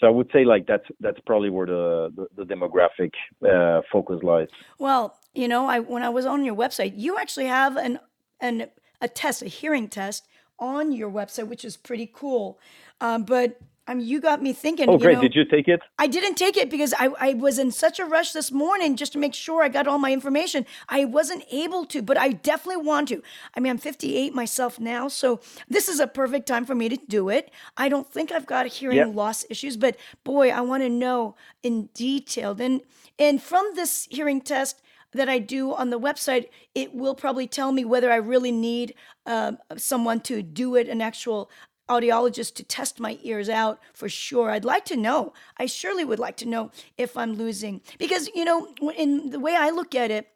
so 0.00 0.06
I 0.06 0.10
would 0.10 0.30
say 0.32 0.44
like 0.44 0.66
that's 0.66 0.84
that's 1.00 1.18
probably 1.26 1.50
where 1.50 1.66
the 1.66 2.12
the, 2.14 2.44
the 2.44 2.54
demographic 2.54 3.12
uh, 3.48 3.82
focus 3.90 4.20
lies. 4.22 4.48
Well, 4.78 5.18
you 5.34 5.48
know, 5.48 5.66
I 5.66 5.80
when 5.80 6.02
I 6.02 6.08
was 6.08 6.24
on 6.24 6.44
your 6.44 6.54
website, 6.54 6.92
you 6.96 7.18
actually 7.18 7.46
have 7.46 7.76
an 7.76 7.98
an 8.40 8.68
a 9.00 9.08
test, 9.08 9.42
a 9.42 9.46
hearing 9.46 9.88
test 9.88 10.26
on 10.58 10.92
your 10.92 11.10
website, 11.10 11.48
which 11.48 11.64
is 11.64 11.76
pretty 11.76 12.10
cool. 12.12 12.58
Um, 13.00 13.24
but 13.24 13.60
I 13.88 13.94
mean, 13.94 14.06
you 14.06 14.20
got 14.20 14.42
me 14.42 14.52
thinking. 14.52 14.88
Oh, 14.88 14.98
great! 14.98 15.14
Know, 15.14 15.22
Did 15.22 15.34
you 15.34 15.46
take 15.46 15.66
it? 15.66 15.80
I 15.98 16.06
didn't 16.06 16.34
take 16.34 16.58
it 16.58 16.68
because 16.68 16.92
I, 16.98 17.08
I 17.18 17.32
was 17.32 17.58
in 17.58 17.70
such 17.72 17.98
a 17.98 18.04
rush 18.04 18.32
this 18.32 18.52
morning 18.52 18.96
just 18.96 19.12
to 19.14 19.18
make 19.18 19.34
sure 19.34 19.62
I 19.62 19.68
got 19.68 19.88
all 19.88 19.98
my 19.98 20.12
information. 20.12 20.66
I 20.90 21.06
wasn't 21.06 21.42
able 21.50 21.86
to, 21.86 22.02
but 22.02 22.18
I 22.18 22.32
definitely 22.32 22.84
want 22.84 23.08
to. 23.08 23.22
I 23.56 23.60
mean, 23.60 23.70
I'm 23.70 23.78
58 23.78 24.34
myself 24.34 24.78
now, 24.78 25.08
so 25.08 25.40
this 25.68 25.88
is 25.88 26.00
a 26.00 26.06
perfect 26.06 26.46
time 26.46 26.66
for 26.66 26.74
me 26.74 26.90
to 26.90 26.98
do 27.08 27.30
it. 27.30 27.50
I 27.78 27.88
don't 27.88 28.12
think 28.12 28.30
I've 28.30 28.46
got 28.46 28.66
hearing 28.66 28.98
yep. 28.98 29.14
loss 29.14 29.46
issues, 29.48 29.78
but 29.78 29.96
boy, 30.22 30.50
I 30.50 30.60
want 30.60 30.82
to 30.82 30.90
know 30.90 31.34
in 31.62 31.86
detail. 31.94 32.54
And 32.60 32.82
and 33.18 33.42
from 33.42 33.72
this 33.74 34.06
hearing 34.10 34.42
test 34.42 34.82
that 35.12 35.28
I 35.28 35.38
do 35.38 35.74
on 35.74 35.90
the 35.90 35.98
website, 35.98 36.48
it 36.74 36.94
will 36.94 37.14
probably 37.14 37.46
tell 37.46 37.72
me 37.72 37.84
whether 37.84 38.12
I 38.12 38.16
really 38.16 38.52
need 38.52 38.94
uh, 39.24 39.52
someone 39.76 40.20
to 40.20 40.42
do 40.42 40.74
it, 40.76 40.88
an 40.88 41.00
actual 41.00 41.50
audiologist 41.88 42.54
to 42.54 42.64
test 42.64 43.00
my 43.00 43.18
ears 43.22 43.48
out 43.48 43.80
for 43.92 44.08
sure. 44.08 44.50
I'd 44.50 44.64
like 44.64 44.84
to 44.86 44.96
know. 44.96 45.32
I 45.56 45.66
surely 45.66 46.04
would 46.04 46.18
like 46.18 46.36
to 46.38 46.48
know 46.48 46.70
if 46.96 47.16
I'm 47.16 47.34
losing 47.34 47.80
because 47.98 48.28
you 48.34 48.44
know, 48.44 48.68
in 48.96 49.30
the 49.30 49.40
way 49.40 49.56
I 49.56 49.70
look 49.70 49.94
at 49.94 50.10
it, 50.10 50.28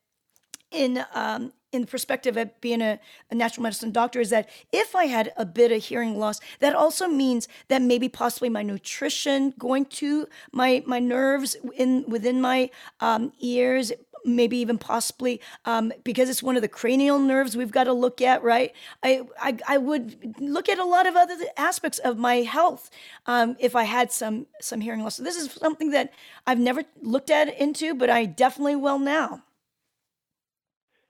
in 0.70 1.04
um, 1.14 1.52
in 1.72 1.82
the 1.82 1.86
perspective 1.86 2.36
of 2.36 2.60
being 2.60 2.82
a, 2.82 3.00
a, 3.30 3.34
natural 3.34 3.62
medicine 3.62 3.92
doctor 3.92 4.20
is 4.20 4.30
that 4.30 4.48
if 4.72 4.94
I 4.94 5.06
had 5.06 5.32
a 5.36 5.46
bit 5.46 5.72
of 5.72 5.82
hearing 5.82 6.18
loss, 6.18 6.38
that 6.60 6.74
also 6.74 7.08
means 7.08 7.48
that 7.68 7.80
maybe 7.80 8.08
possibly 8.08 8.50
my 8.50 8.62
nutrition 8.62 9.54
going 9.58 9.86
to 9.86 10.26
my 10.52 10.82
my 10.86 10.98
nerves 10.98 11.56
in 11.74 12.04
within 12.08 12.40
my 12.40 12.70
um, 13.00 13.32
ears 13.40 13.92
maybe 14.24 14.56
even 14.58 14.78
possibly 14.78 15.40
um, 15.64 15.92
because 16.04 16.28
it's 16.28 16.42
one 16.42 16.56
of 16.56 16.62
the 16.62 16.68
cranial 16.68 17.18
nerves 17.18 17.56
we've 17.56 17.70
got 17.70 17.84
to 17.84 17.92
look 17.92 18.20
at, 18.20 18.42
right? 18.42 18.72
I, 19.02 19.22
I, 19.40 19.56
I 19.68 19.78
would 19.78 20.36
look 20.40 20.68
at 20.68 20.78
a 20.78 20.84
lot 20.84 21.06
of 21.06 21.16
other 21.16 21.34
aspects 21.56 21.98
of 21.98 22.18
my 22.18 22.36
health 22.36 22.90
um, 23.26 23.56
if 23.58 23.76
I 23.76 23.84
had 23.84 24.12
some 24.12 24.46
some 24.60 24.80
hearing 24.80 25.02
loss. 25.02 25.16
So 25.16 25.22
this 25.22 25.36
is 25.36 25.52
something 25.52 25.90
that 25.90 26.12
I've 26.46 26.58
never 26.58 26.84
looked 27.00 27.30
at 27.30 27.58
into, 27.58 27.94
but 27.94 28.10
I 28.10 28.26
definitely 28.26 28.76
will 28.76 28.98
now. 28.98 29.42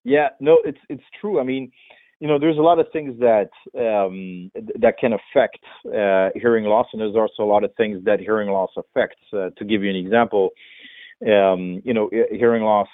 Yeah, 0.05 0.31
no, 0.41 0.59
it's 0.65 0.81
it's 0.89 1.05
true. 1.21 1.39
I 1.39 1.45
mean, 1.45 1.71
you 2.23 2.29
know, 2.29 2.39
there's 2.39 2.59
a 2.59 2.63
lot 2.63 2.79
of 2.79 2.87
things 2.93 3.19
that 3.19 3.51
um, 3.77 4.51
that 4.79 4.97
can 4.99 5.13
affect 5.13 5.59
uh, 5.87 6.31
hearing 6.41 6.65
loss, 6.65 6.87
and 6.93 7.01
there's 7.01 7.17
also 7.17 7.43
a 7.43 7.51
lot 7.51 7.65
of 7.65 7.75
things 7.75 8.05
that 8.05 8.21
hearing 8.21 8.49
loss 8.49 8.71
affects. 8.77 9.21
Uh, 9.33 9.51
to 9.57 9.65
give 9.65 9.83
you 9.83 9.91
an 9.91 9.97
example, 9.97 10.51
you 11.23 11.95
know, 11.95 12.11
hearing 12.31 12.63
loss, 12.63 12.89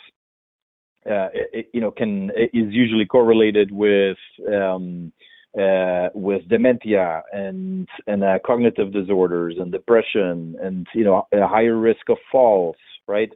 uh, 1.11 1.29
you 1.73 1.81
know, 1.81 1.91
can 1.91 2.31
is 2.53 2.73
usually 2.73 3.07
correlated 3.07 3.71
with 3.71 4.19
um, 4.53 5.13
uh, 5.59 6.09
with 6.15 6.47
dementia 6.49 7.23
and 7.33 7.89
and 8.07 8.23
uh, 8.23 8.39
cognitive 8.45 8.93
disorders 8.93 9.57
and 9.59 9.73
depression 9.73 10.57
and 10.63 10.87
you 10.95 11.05
know 11.05 11.27
a 11.33 11.47
higher 11.47 11.77
risk 11.77 12.09
of 12.11 12.19
falls, 12.31 12.77
right? 13.07 13.31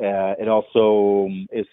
It 0.00 0.48
also 0.48 1.28
is 1.50 1.66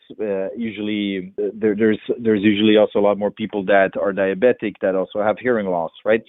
usually 0.57 1.33
there, 1.37 1.75
there's 1.75 1.99
there's 2.19 2.41
usually 2.41 2.77
also 2.77 2.99
a 2.99 3.05
lot 3.07 3.19
more 3.19 3.31
people 3.31 3.63
that 3.65 3.91
are 4.01 4.11
diabetic 4.13 4.75
that 4.81 4.95
also 4.95 5.21
have 5.21 5.37
hearing 5.39 5.67
loss, 5.67 5.91
right? 6.03 6.23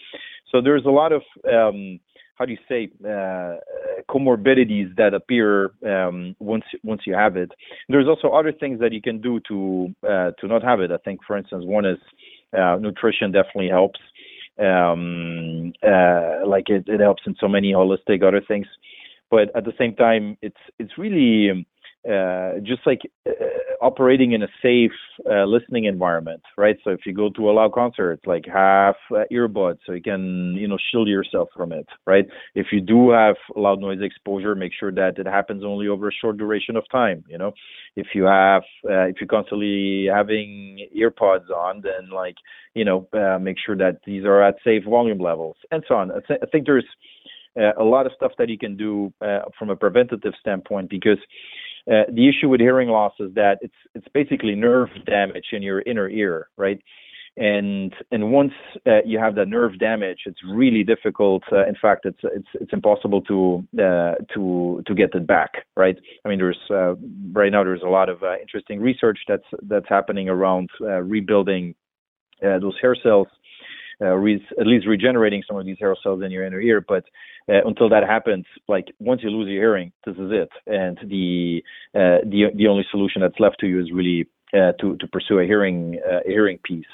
So 0.53 0.61
there's 0.61 0.85
a 0.85 0.91
lot 0.91 1.13
of 1.13 1.23
um, 1.51 1.99
how 2.37 2.45
do 2.45 2.53
you 2.53 2.59
say 2.69 2.91
uh, 3.05 3.57
comorbidities 4.09 4.95
that 4.97 5.15
appear 5.15 5.71
um, 5.87 6.37
once 6.39 6.65
once 6.85 7.03
you 7.07 7.15
have 7.15 7.37
it. 7.37 7.51
There's 7.89 8.07
also 8.07 8.29
other 8.29 8.53
things 8.53 8.79
that 8.81 8.93
you 8.93 9.03
can 9.03 9.21
do 9.21 9.41
to 9.49 9.95
uh, 10.07 10.31
to 10.39 10.47
not 10.47 10.63
have 10.63 10.81
it. 10.81 10.91
I 10.93 10.99
think, 10.99 11.21
for 11.27 11.37
instance, 11.37 11.65
one 11.65 11.85
is 11.85 11.99
uh, 12.57 12.77
nutrition 12.81 13.33
definitely 13.33 13.69
helps. 13.69 14.01
Um, 14.59 15.73
uh, 15.83 16.47
like 16.47 16.71
it, 16.71 16.85
it 16.87 17.01
helps 17.01 17.23
in 17.27 17.37
so 17.39 17.49
many 17.49 17.73
holistic 17.73 18.23
other 18.23 18.41
things, 18.47 18.67
but 19.31 19.55
at 19.55 19.65
the 19.65 19.75
same 19.79 19.95
time, 19.95 20.39
it's 20.41 20.57
it's 20.79 20.97
really 20.97 21.67
uh, 22.09 22.61
just 22.63 22.87
like 22.87 23.01
uh, 23.29 23.33
operating 23.81 24.33
in 24.33 24.43
a 24.43 24.49
safe 24.63 24.93
uh, 25.29 25.45
listening 25.45 25.87
environment, 25.87 26.41
right? 26.57 26.77
So 26.85 26.91
if 26.91 27.01
you 27.05 27.13
go 27.13 27.31
to 27.31 27.51
a 27.51 27.53
loud 27.53 27.73
concert, 27.73 28.21
like 28.27 28.45
have 28.47 28.95
uh, 29.11 29.25
earbuds 29.33 29.79
so 29.85 29.93
you 29.93 30.03
can, 30.03 30.55
you 30.55 30.69
know, 30.69 30.79
shield 30.91 31.09
yourself 31.09 31.49
from 31.57 31.73
it, 31.73 31.87
right? 32.07 32.27
If 32.55 32.69
you 32.71 32.81
do 32.81 33.11
have 33.11 33.35
loud 33.57 33.81
noise 33.81 34.01
exposure, 34.01 34.55
make 34.55 34.73
sure 34.79 34.93
that 34.93 35.19
it 35.19 35.27
happens 35.27 35.65
only 35.65 35.89
over 35.89 36.09
a 36.09 36.13
short 36.13 36.37
duration 36.37 36.77
of 36.77 36.85
time. 36.93 37.25
You 37.29 37.39
know, 37.39 37.53
if 37.97 38.09
you 38.15 38.25
have, 38.25 38.63
uh, 38.89 39.07
if 39.07 39.17
you're 39.21 39.29
constantly 39.29 40.07
having 40.13 40.89
earpods 40.97 41.51
on, 41.51 41.83
then 41.83 42.11
like, 42.11 42.37
you 42.75 42.85
know, 42.85 43.09
make 43.41 43.57
sure 43.65 43.77
that 43.77 44.01
these 44.07 44.25
are 44.25 44.43
at 44.43 44.57
safe 44.63 44.85
volume 44.85 45.19
levels 45.19 45.57
and 45.71 45.83
so 45.89 45.97
on. 45.97 46.13
I, 46.13 46.21
th- 46.27 46.41
I 46.43 46.47
think 46.47 46.67
there's 46.67 46.85
a 47.57 47.83
lot 47.83 48.07
of 48.07 48.13
stuff 48.15 48.33
that 48.39 48.49
you 48.49 48.59
can 48.59 48.77
do 48.77 49.13
from 49.59 49.71
a 49.71 49.77
preventative 49.77 50.35
standpoint 50.41 50.91
because 50.91 51.19
uh, 51.91 52.03
the 52.13 52.29
issue 52.29 52.49
with 52.49 52.61
hearing 52.61 52.89
loss 52.89 53.13
is 53.21 53.33
that 53.35 53.59
it's 53.61 53.75
it's 53.95 54.09
basically 54.13 54.55
nerve 54.55 54.89
damage 55.07 55.47
in 55.53 55.63
your 55.63 55.83
inner 55.83 56.09
ear, 56.09 56.49
right? 56.57 56.81
And 57.37 57.95
and 58.11 58.33
once 58.33 58.53
uh, 58.87 59.03
you 59.05 59.19
have 59.19 59.35
that 59.37 59.47
nerve 59.47 59.79
damage, 59.79 60.21
it's 60.27 60.41
really 60.49 60.83
difficult. 60.83 61.43
Uh, 61.53 61.67
in 61.67 61.77
fact, 61.81 62.07
it's 62.07 62.19
it's 62.25 62.49
it's 62.55 62.73
impossible 62.73 63.23
to 63.23 63.67
uh, 63.79 64.15
to 64.35 64.83
to 64.87 64.95
get 64.95 65.15
it 65.15 65.27
back, 65.27 65.67
right? 65.77 65.97
I 66.25 66.29
mean, 66.29 66.39
there's 66.39 66.59
uh, 66.71 66.95
right 67.33 67.53
now 67.53 67.63
there's 67.63 67.83
a 67.83 67.89
lot 67.89 68.09
of 68.09 68.23
interesting 68.41 68.81
research 68.81 69.19
that's 69.29 69.47
that's 69.63 69.89
happening 69.89 70.29
around 70.29 70.71
rebuilding 70.81 71.75
those 72.41 72.75
hair 72.81 72.97
cells 73.01 73.29
re- 74.05 74.47
at 74.61 74.67
least 74.67 74.87
regenerating 74.87 75.43
some 75.47 75.57
of 75.57 75.65
these 75.65 75.79
hair 75.79 75.97
cells 76.03 76.23
in 76.23 76.31
your 76.31 76.45
inner 76.45 76.61
ear. 76.61 76.85
But 76.87 77.05
uh, 77.49 77.65
until 77.65 77.89
that 77.89 78.05
happens, 78.05 78.45
like 78.69 78.87
once 78.99 79.23
you 79.23 79.31
lose 79.31 79.49
your 79.49 79.63
hearing, 79.63 79.93
this 80.05 80.17
is 80.17 80.31
it. 80.33 80.51
And 80.67 80.99
the 81.05 81.63
uh, 81.95 82.19
the 82.25 82.47
the 82.55 82.67
only 82.67 82.85
solution 82.91 83.23
that's 83.23 83.41
left 83.41 83.61
to 83.61 83.67
you 83.67 83.81
is 83.81 83.93
really 83.93 84.29
uh, 84.53 84.73
to 84.81 84.97
to 84.97 85.07
pursue 85.09 85.39
a 85.39 85.45
hearing 85.45 86.01
uh, 86.07 86.21
a 86.27 86.31
hearing 86.31 86.59
piece. 86.65 86.87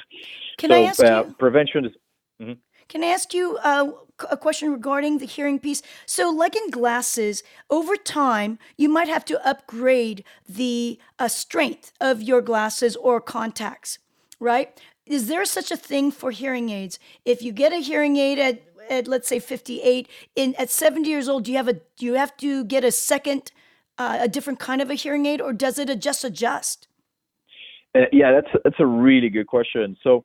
Can 0.59 0.71
so, 0.71 0.77
I 0.77 0.89
ask 0.89 1.03
uh, 1.03 1.25
you? 1.27 1.35
Prevention 1.39 1.87
is. 1.87 1.93
Mm-hmm. 2.41 2.53
Can 2.89 3.05
I 3.05 3.07
ask 3.07 3.33
you 3.33 3.59
uh, 3.63 3.91
a 4.31 4.37
question 4.37 4.71
regarding 4.71 5.19
the 5.19 5.27
hearing 5.27 5.59
piece? 5.59 5.83
So, 6.05 6.31
like 6.31 6.55
in 6.55 6.71
glasses, 6.71 7.43
over 7.71 7.97
time, 7.97 8.59
you 8.77 8.89
might 8.89 9.09
have 9.09 9.25
to 9.27 9.49
upgrade 9.49 10.25
the 10.49 10.99
uh, 11.19 11.29
strength 11.29 11.93
of 12.01 12.21
your 12.21 12.43
glasses 12.43 12.97
or 12.97 13.21
contacts, 13.21 13.99
right? 14.39 14.79
Is 15.13 15.29
there 15.29 15.45
such 15.45 15.71
a 15.71 15.77
thing 15.77 16.11
for 16.11 16.31
hearing 16.31 16.71
aids? 16.71 16.99
If 17.25 17.43
you 17.43 17.53
get 17.53 17.73
a 17.73 17.77
hearing 17.77 18.17
aid 18.17 18.39
at, 18.39 18.63
at 18.89 19.07
let's 19.07 19.29
say 19.29 19.39
58, 19.39 20.09
in 20.37 20.55
at 20.59 20.71
70 20.71 21.09
years 21.09 21.29
old, 21.29 21.45
do 21.45 21.51
you 21.51 21.57
have 21.57 21.69
a 21.69 21.75
do 21.75 22.07
you 22.07 22.15
have 22.15 22.37
to 22.39 22.65
get 22.65 22.85
a 22.85 22.93
second, 22.93 23.53
uh, 23.99 24.19
a 24.21 24.29
different 24.29 24.59
kind 24.59 24.81
of 24.81 24.91
a 24.91 24.95
hearing 24.95 25.27
aid, 25.27 25.41
or 25.41 25.53
does 25.53 25.79
it 25.79 25.87
just 26.01 26.25
adjust? 26.25 26.89
Uh, 27.95 28.01
yeah, 28.13 28.33
that's 28.33 28.63
that's 28.65 28.81
a 28.81 28.87
really 28.87 29.29
good 29.29 29.47
question. 29.47 29.97
So, 30.03 30.25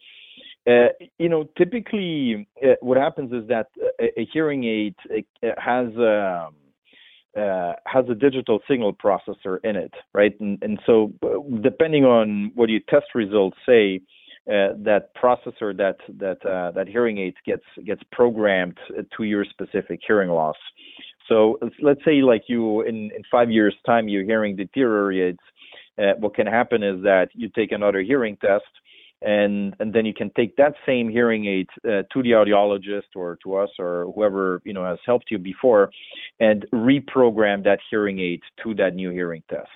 uh, 0.69 0.89
you 1.17 1.27
know, 1.27 1.49
typically 1.57 2.47
uh, 2.63 2.75
what 2.79 2.97
happens 2.97 3.33
is 3.33 3.47
that 3.49 3.67
a, 3.99 4.21
a 4.21 4.27
hearing 4.31 4.63
aid 4.63 4.95
has. 5.57 5.87
Um, 5.97 6.55
uh, 7.37 7.73
has 7.85 8.03
a 8.09 8.15
digital 8.15 8.59
signal 8.67 8.91
processor 8.91 9.59
in 9.63 9.75
it, 9.75 9.93
right? 10.11 10.35
And, 10.39 10.57
and 10.63 10.79
so, 10.87 11.13
uh, 11.21 11.37
depending 11.61 12.03
on 12.03 12.51
what 12.55 12.67
your 12.69 12.79
test 12.89 13.13
results 13.13 13.57
say, 13.63 14.01
uh, 14.47 14.73
that 14.77 15.09
processor 15.15 15.75
that 15.75 15.97
that 16.17 16.45
uh, 16.45 16.71
that 16.71 16.87
hearing 16.87 17.17
aid 17.17 17.35
gets 17.45 17.65
gets 17.85 18.01
programmed 18.11 18.77
to 19.15 19.23
your 19.23 19.45
specific 19.45 19.99
hearing 20.07 20.29
loss. 20.29 20.55
So 21.27 21.59
let's 21.81 21.99
say 22.05 22.21
like 22.21 22.43
you 22.47 22.81
in 22.81 23.11
in 23.15 23.23
five 23.29 23.51
years 23.51 23.75
time 23.85 24.07
your 24.07 24.23
hearing 24.23 24.55
deteriorates. 24.55 25.43
Uh, 25.99 26.13
what 26.19 26.35
can 26.35 26.45
happen 26.45 26.83
is 26.83 27.01
that 27.01 27.29
you 27.33 27.49
take 27.49 27.71
another 27.71 28.01
hearing 28.01 28.37
test 28.37 28.63
and 29.21 29.75
and 29.79 29.93
then 29.93 30.05
you 30.05 30.13
can 30.13 30.29
take 30.35 30.55
that 30.57 30.73
same 30.85 31.09
hearing 31.09 31.45
aid 31.45 31.67
uh, 31.85 32.03
to 32.13 32.21
the 32.21 32.31
audiologist 32.31 33.15
or 33.15 33.37
to 33.43 33.55
us 33.55 33.69
or 33.79 34.11
whoever 34.13 34.61
you 34.63 34.73
know 34.73 34.85
has 34.85 34.99
helped 35.05 35.31
you 35.31 35.37
before 35.37 35.89
and 36.39 36.65
reprogram 36.73 37.63
that 37.63 37.79
hearing 37.89 38.19
aid 38.19 38.41
to 38.61 38.75
that 38.75 38.93
new 38.93 39.09
hearing 39.09 39.41
test 39.49 39.67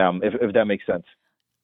um, 0.00 0.20
if, 0.22 0.34
if 0.40 0.52
that 0.52 0.66
makes 0.66 0.86
sense 0.86 1.04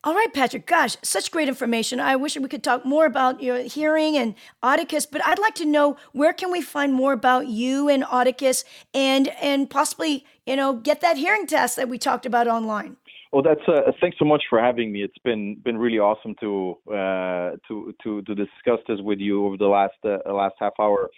all 0.04 0.14
right, 0.14 0.32
Patrick. 0.32 0.66
Gosh, 0.66 0.96
such 1.02 1.32
great 1.32 1.48
information. 1.48 1.98
I 1.98 2.14
wish 2.14 2.36
we 2.36 2.48
could 2.48 2.62
talk 2.62 2.84
more 2.84 3.04
about 3.04 3.42
your 3.42 3.58
hearing 3.58 4.16
and 4.16 4.36
Audicus, 4.62 5.06
but 5.10 5.24
I'd 5.26 5.40
like 5.40 5.56
to 5.56 5.64
know 5.64 5.96
where 6.12 6.32
can 6.32 6.52
we 6.52 6.62
find 6.62 6.94
more 6.94 7.12
about 7.12 7.48
you 7.48 7.88
and 7.88 8.04
Audicus, 8.04 8.64
and 8.94 9.28
and 9.42 9.68
possibly 9.68 10.24
you 10.46 10.54
know 10.54 10.74
get 10.74 11.00
that 11.00 11.16
hearing 11.16 11.48
test 11.48 11.74
that 11.76 11.88
we 11.88 11.98
talked 11.98 12.26
about 12.26 12.46
online. 12.46 12.96
Well, 13.32 13.42
that's 13.42 13.66
uh, 13.66 13.90
thanks 14.00 14.18
so 14.20 14.24
much 14.24 14.44
for 14.48 14.60
having 14.60 14.92
me. 14.92 15.02
It's 15.02 15.18
been 15.24 15.56
been 15.64 15.76
really 15.76 15.98
awesome 15.98 16.36
to 16.40 16.78
uh, 16.88 17.56
to 17.66 17.92
to 18.04 18.22
to 18.22 18.34
discuss 18.36 18.78
this 18.86 19.00
with 19.00 19.18
you 19.18 19.46
over 19.46 19.56
the 19.56 19.66
last 19.66 19.98
uh, 20.04 20.32
last 20.32 20.54
half 20.60 20.74
hour. 20.78 21.10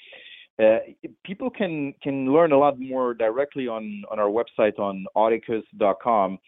Uh, 0.58 0.78
people 1.22 1.50
can 1.50 1.92
can 2.02 2.32
learn 2.32 2.52
a 2.52 2.58
lot 2.58 2.80
more 2.80 3.12
directly 3.12 3.68
on 3.68 4.04
on 4.10 4.18
our 4.18 4.30
website 4.30 4.78
on 4.78 5.04
audicus.com 5.14 6.38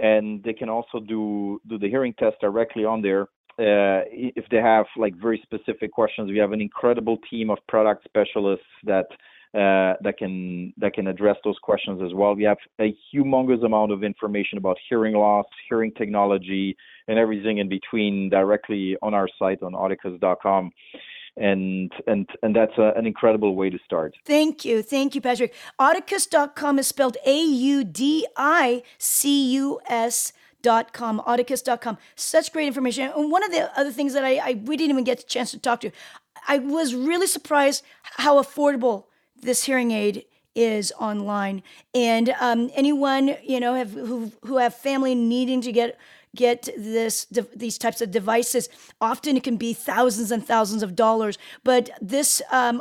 and 0.00 0.42
they 0.42 0.52
can 0.52 0.68
also 0.68 1.00
do 1.00 1.60
do 1.68 1.78
the 1.78 1.88
hearing 1.88 2.14
test 2.14 2.36
directly 2.40 2.84
on 2.84 3.02
there 3.02 3.22
uh, 3.58 4.06
if 4.10 4.44
they 4.50 4.56
have 4.56 4.86
like 4.96 5.14
very 5.20 5.40
specific 5.42 5.92
questions. 5.92 6.30
We 6.30 6.38
have 6.38 6.52
an 6.52 6.60
incredible 6.60 7.18
team 7.30 7.50
of 7.50 7.58
product 7.68 8.04
specialists 8.04 8.64
that 8.84 9.06
uh, 9.52 9.98
that 10.02 10.14
can 10.16 10.72
that 10.78 10.94
can 10.94 11.08
address 11.08 11.36
those 11.44 11.58
questions 11.62 12.00
as 12.04 12.14
well. 12.14 12.34
We 12.34 12.44
have 12.44 12.58
a 12.80 12.94
humongous 13.12 13.64
amount 13.64 13.92
of 13.92 14.04
information 14.04 14.58
about 14.58 14.76
hearing 14.88 15.14
loss, 15.14 15.46
hearing 15.68 15.92
technology, 15.92 16.76
and 17.08 17.18
everything 17.18 17.58
in 17.58 17.68
between 17.68 18.30
directly 18.30 18.96
on 19.02 19.12
our 19.12 19.28
site 19.38 19.62
on 19.62 19.72
audicus.com 19.72 20.70
and 21.36 21.92
and 22.06 22.28
and 22.42 22.54
that's 22.54 22.76
a, 22.78 22.92
an 22.96 23.06
incredible 23.06 23.54
way 23.54 23.70
to 23.70 23.78
start. 23.84 24.16
Thank 24.24 24.64
you, 24.64 24.82
thank 24.82 25.14
you, 25.14 25.20
Patrick. 25.20 25.54
Audicus.com 25.78 26.78
is 26.78 26.86
spelled 26.86 27.16
A 27.26 27.42
U 27.42 27.84
D 27.84 28.26
I 28.36 28.82
C 28.98 29.52
U 29.54 29.80
S 29.88 30.32
dot 30.62 30.92
com. 30.92 31.20
Audicus.com 31.20 31.98
such 32.14 32.52
great 32.52 32.66
information. 32.66 33.10
And 33.16 33.30
one 33.30 33.44
of 33.44 33.50
the 33.50 33.70
other 33.78 33.92
things 33.92 34.12
that 34.14 34.24
I, 34.24 34.36
I 34.36 34.60
we 34.64 34.76
didn't 34.76 34.90
even 34.90 35.04
get 35.04 35.20
a 35.20 35.26
chance 35.26 35.50
to 35.52 35.58
talk 35.58 35.80
to 35.80 35.90
i 36.48 36.58
was 36.58 36.94
really 36.94 37.26
surprised 37.26 37.84
how 38.02 38.42
affordable 38.42 39.04
this 39.42 39.64
hearing 39.64 39.90
aid 39.90 40.24
is 40.54 40.92
online. 40.98 41.62
And 41.94 42.34
um, 42.40 42.70
anyone 42.74 43.36
you 43.44 43.60
know 43.60 43.74
have 43.74 43.92
who, 43.92 44.32
who 44.44 44.56
have 44.58 44.74
family 44.74 45.14
needing 45.14 45.60
to 45.62 45.72
get 45.72 45.98
get 46.36 46.68
this 46.76 47.26
these 47.54 47.78
types 47.78 48.00
of 48.00 48.10
devices. 48.10 48.68
Often 49.00 49.36
it 49.36 49.42
can 49.42 49.56
be 49.56 49.72
thousands 49.72 50.30
and 50.30 50.46
thousands 50.46 50.82
of 50.82 50.94
dollars, 50.94 51.38
but 51.64 51.90
this 52.00 52.42
um, 52.52 52.80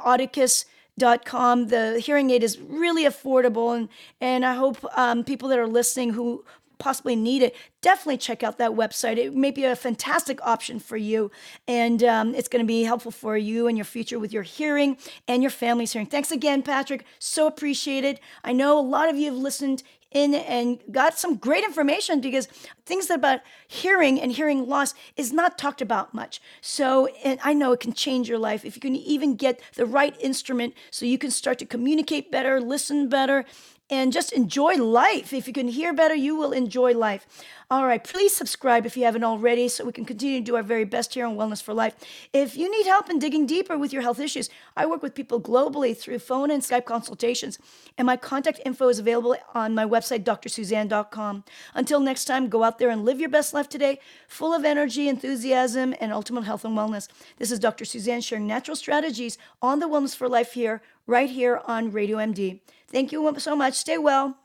the 1.68 2.02
hearing 2.04 2.30
aid 2.30 2.44
is 2.44 2.60
really 2.60 3.06
affordable 3.06 3.74
and 3.74 3.88
and 4.20 4.46
i 4.46 4.54
hope 4.54 4.78
um, 4.98 5.24
people 5.24 5.48
that 5.48 5.58
are 5.58 5.66
listening 5.66 6.12
who 6.12 6.44
possibly 6.80 7.16
need 7.16 7.44
it, 7.44 7.56
definitely 7.82 8.18
check 8.18 8.42
out 8.42 8.58
that 8.58 8.72
website. 8.72 9.18
It 9.18 9.36
may 9.36 9.52
be 9.52 9.66
a 9.66 9.76
fantastic 9.76 10.40
option 10.42 10.80
for 10.80 10.98
you, 10.98 11.30
and 11.68 12.02
um, 12.04 12.34
it's 12.34 12.48
going 12.48 12.64
to 12.64 12.68
be 12.68 12.84
helpful 12.84 13.12
for 13.12 13.38
you 13.38 13.68
and 13.68 13.78
your 13.78 13.86
future 13.86 14.18
with 14.18 14.34
your 14.34 14.44
hearing 14.44 14.98
and 15.28 15.44
your 15.44 15.52
family's 15.52 15.94
hearing. 15.94 16.08
Thanks 16.08 16.32
again, 16.32 16.64
Patrick. 16.64 17.06
So 17.20 17.46
appreciated. 17.46 18.20
I 18.44 18.54
know 18.54 18.80
a 18.80 18.82
lot 18.82 19.10
of 19.10 19.18
you 19.18 19.26
have 19.26 19.36
listened 19.36 19.84
in 20.12 20.34
and 20.34 20.80
got 20.92 21.18
some 21.18 21.36
great 21.36 21.64
information 21.64 22.20
because 22.20 22.48
things 22.86 23.10
about 23.10 23.42
hearing 23.68 24.20
and 24.20 24.32
hearing 24.32 24.68
loss 24.68 24.94
is 25.16 25.32
not 25.32 25.58
talked 25.58 25.82
about 25.82 26.14
much. 26.14 26.42
So, 26.62 27.08
and 27.24 27.40
I 27.44 27.54
know 27.54 27.72
it 27.74 27.80
can 27.80 27.94
change 27.94 28.28
your 28.28 28.40
life 28.40 28.66
if 28.66 28.76
you 28.76 28.82
can 28.82 28.96
even 28.96 29.36
get 29.36 29.62
the 29.76 29.86
right 29.86 30.16
instrument 30.20 30.74
so 30.90 31.06
you 31.06 31.18
can 31.18 31.32
start 31.32 31.60
to 31.60 31.66
communicate 31.66 32.32
better, 32.32 32.60
listen 32.60 33.08
better, 33.08 33.46
and 33.90 34.14
just 34.14 34.32
enjoy 34.32 34.76
life. 34.76 35.34
If 35.34 35.48
you 35.48 35.54
can 35.54 35.68
hear 35.68 35.94
better, 35.94 36.14
you 36.14 36.36
will 36.36 36.52
enjoy 36.52 36.94
life. 36.94 37.26
All 37.72 37.86
right, 37.86 38.04
please 38.04 38.36
subscribe 38.36 38.86
if 38.86 38.98
you 38.98 39.04
haven't 39.04 39.24
already 39.24 39.68
so 39.68 39.86
we 39.86 39.92
can 39.92 40.06
continue 40.06 40.40
to 40.40 40.44
do 40.44 40.56
our 40.56 40.64
very 40.64 40.86
best 40.86 41.14
here 41.14 41.26
on 41.26 41.36
Wellness 41.36 41.62
for 41.62 41.74
Life. 41.74 41.94
If 42.34 42.58
you 42.58 42.72
need 42.72 42.88
help 42.88 43.12
in 43.12 43.20
digging 43.20 43.46
deeper 43.46 43.78
with 43.78 43.94
your 43.94 44.02
health 44.02 44.20
issues, 44.20 44.50
I 44.76 44.88
work 44.88 45.04
with 45.04 45.14
people 45.14 45.40
globally 45.40 45.96
through 45.96 46.18
phone 46.20 46.50
and 46.50 46.64
Skype 46.64 46.86
consultations, 46.86 47.60
and 47.96 48.08
my 48.08 48.18
contact 48.18 48.60
info 48.66 48.90
is 48.90 48.98
available 48.98 49.36
on 49.54 49.76
my 49.76 49.86
website, 49.86 50.24
drsuzanne.com. 50.24 51.44
Until 51.76 52.00
next 52.00 52.26
time, 52.26 52.50
go 52.50 52.64
out 52.64 52.80
there 52.80 52.90
and 52.90 53.06
live 53.06 53.20
your 53.20 53.30
best 53.30 53.54
life 53.54 53.70
today, 53.70 54.00
full 54.28 54.54
of 54.54 54.66
energy, 54.66 55.08
enthusiasm, 55.08 55.94
and 56.02 56.12
ultimate 56.12 56.46
health 56.46 56.66
and 56.66 56.76
wellness. 56.76 57.08
This 57.38 57.52
is 57.52 57.60
Dr. 57.60 57.86
Suzanne 57.86 58.22
sharing 58.22 58.48
natural 58.48 58.76
strategies 58.76 59.38
on 59.62 59.80
the 59.80 59.88
Wellness 59.88 60.16
for 60.16 60.28
Life 60.28 60.54
here 60.54 60.82
right 61.06 61.30
here 61.30 61.62
on 61.66 61.92
Radio 61.92 62.18
MD. 62.18 62.62
Thank 62.92 63.12
you 63.12 63.34
so 63.40 63.56
much. 63.56 63.76
Stay 63.76 63.98
well. 63.98 64.39